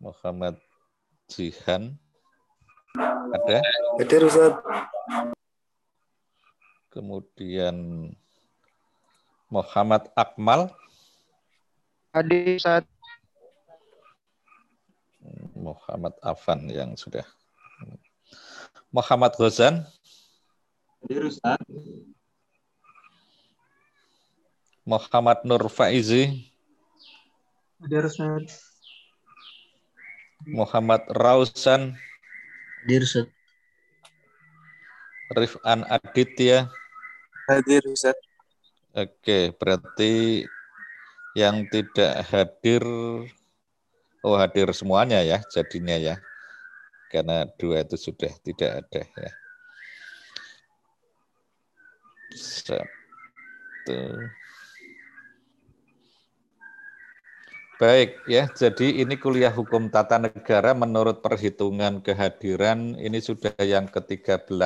Muhammad 0.00 0.56
Jihan, 1.28 1.92
ada. 3.36 3.60
Hadir 4.00 4.24
Ustaz. 4.24 4.56
Kemudian 6.96 7.76
Muhammad 9.52 10.08
Akmal, 10.16 10.72
Hadir 12.16 12.56
Ustaz. 12.56 12.88
Muhammad 15.52 16.16
Afan 16.24 16.72
yang 16.72 16.96
sudah. 16.96 17.28
Muhammad 18.88 19.36
Ghazan, 19.36 19.84
Hadir 21.04 21.28
Ustaz. 21.28 21.60
Muhammad 24.88 25.44
Nur 25.44 25.68
Faizi, 25.68 26.48
Hadir 27.84 28.08
Ustaz. 28.08 28.72
Muhammad 30.48 31.04
Rausan, 31.12 31.92
Hadir 32.88 33.04
Ustaz. 33.04 33.28
Rifan 35.36 35.84
Aditya. 35.92 36.72
Hadir 37.46 37.82
Ustaz. 37.86 38.18
Oke, 38.90 39.54
berarti 39.54 40.42
yang 41.38 41.68
tidak 41.70 42.26
hadir, 42.32 42.82
oh 44.24 44.36
hadir 44.40 44.72
semuanya 44.74 45.22
ya 45.22 45.38
jadinya 45.52 45.94
ya. 45.94 46.16
Karena 47.12 47.46
dua 47.54 47.86
itu 47.86 47.94
sudah 47.94 48.32
tidak 48.42 48.82
ada 48.82 49.02
ya. 49.04 49.30
Satu. 52.34 54.00
Baik 57.76 58.16
ya, 58.24 58.48
jadi 58.56 59.04
ini 59.04 59.20
kuliah 59.20 59.52
hukum 59.52 59.92
tata 59.92 60.16
negara 60.16 60.72
menurut 60.72 61.20
perhitungan 61.20 62.00
kehadiran 62.00 62.96
ini 62.96 63.20
sudah 63.20 63.52
yang 63.60 63.84
ke-13 63.84 64.56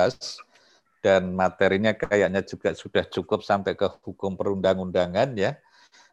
dan 1.01 1.33
materinya 1.33 1.91
kayaknya 1.97 2.45
juga 2.45 2.77
sudah 2.77 3.03
cukup 3.09 3.41
sampai 3.41 3.73
ke 3.73 3.89
hukum 4.05 4.37
perundang-undangan 4.37 5.33
ya. 5.33 5.57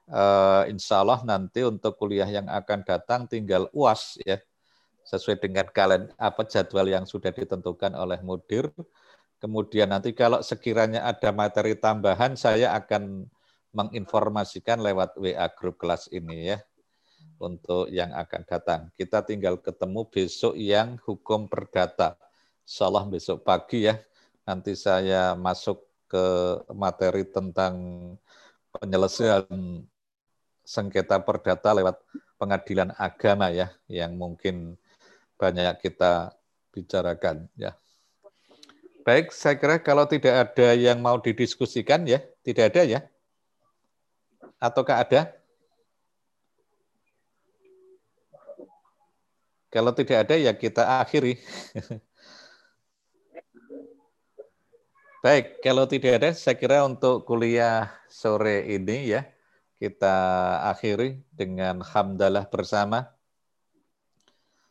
Eh, 0.09 0.63
insya 0.73 1.05
Allah 1.05 1.21
nanti 1.29 1.61
untuk 1.61 2.01
kuliah 2.01 2.25
yang 2.25 2.49
akan 2.49 2.81
datang 2.81 3.29
tinggal 3.29 3.69
uas 3.77 4.17
ya 4.25 4.41
sesuai 5.05 5.37
dengan 5.41 5.69
kalian 5.69 6.09
apa 6.17 6.49
jadwal 6.49 6.89
yang 6.89 7.05
sudah 7.05 7.29
ditentukan 7.29 7.93
oleh 7.93 8.21
mudir. 8.25 8.73
Kemudian 9.39 9.93
nanti 9.93 10.17
kalau 10.17 10.41
sekiranya 10.41 11.05
ada 11.05 11.31
materi 11.31 11.77
tambahan 11.77 12.35
saya 12.41 12.73
akan 12.75 13.29
menginformasikan 13.77 14.81
lewat 14.81 15.15
WA 15.21 15.47
grup 15.53 15.77
kelas 15.77 16.09
ini 16.09 16.57
ya 16.57 16.59
untuk 17.39 17.87
yang 17.93 18.11
akan 18.17 18.43
datang. 18.49 18.81
Kita 18.97 19.23
tinggal 19.23 19.61
ketemu 19.61 20.09
besok 20.09 20.57
yang 20.57 20.97
hukum 21.05 21.47
perdata. 21.47 22.19
Insya 22.65 22.91
Allah 22.91 23.05
besok 23.07 23.45
pagi 23.45 23.87
ya. 23.87 24.01
Nanti 24.49 24.73
saya 24.73 25.37
masuk 25.37 25.85
ke 26.09 26.25
materi 26.73 27.29
tentang 27.29 27.77
penyelesaian 28.73 29.45
sengketa 30.65 31.21
perdata 31.21 31.77
lewat 31.77 32.01
pengadilan 32.41 32.97
agama 32.97 33.53
ya, 33.53 33.69
yang 33.93 34.17
mungkin 34.17 34.81
banyak 35.37 35.85
kita 35.85 36.33
bicarakan 36.73 37.45
ya. 37.61 37.77
Baik, 39.05 39.37
saya 39.37 39.61
kira 39.61 39.77
kalau 39.85 40.09
tidak 40.09 40.33
ada 40.33 40.73
yang 40.73 40.97
mau 40.97 41.21
didiskusikan 41.21 42.09
ya, 42.09 42.25
tidak 42.41 42.73
ada 42.73 42.83
ya? 42.89 43.01
Ataukah 44.57 45.05
ada? 45.05 45.29
Kalau 49.69 49.93
tidak 49.93 50.25
ada 50.25 50.41
ya 50.41 50.57
kita 50.57 51.05
akhiri. 51.05 51.37
Baik, 55.29 55.61
kalau 55.61 55.85
tidak 55.85 56.25
ada 56.25 56.33
saya 56.33 56.57
kira 56.57 56.81
untuk 56.89 57.29
kuliah 57.29 57.93
sore 58.09 58.65
ini 58.65 59.13
ya 59.13 59.29
kita 59.77 60.17
akhiri 60.73 61.21
dengan 61.29 61.85
hamdalah 61.85 62.49
bersama. 62.49 63.13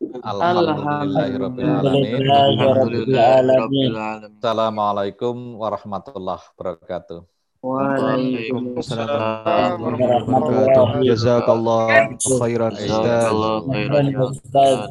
Alhamdulillahirrahmanirrahim. 0.01 2.25
Alhamdulillahirrahmanirrahim. 2.25 4.33
Assalamualaikum 4.41 5.61
warahmatullahi 5.61 6.41
wabarakatuh. 6.41 7.21
Waalaikumsalam 7.61 9.77
warahmatullahi 9.77 10.25
wabarakatuh. 10.25 11.05
Jazakallah 11.05 12.09
khairan 12.17 12.73
Ustaz. 12.73 12.97
Jazakallah 12.97 13.61
khairan. 13.61 14.09
Ustaz. 14.25 14.89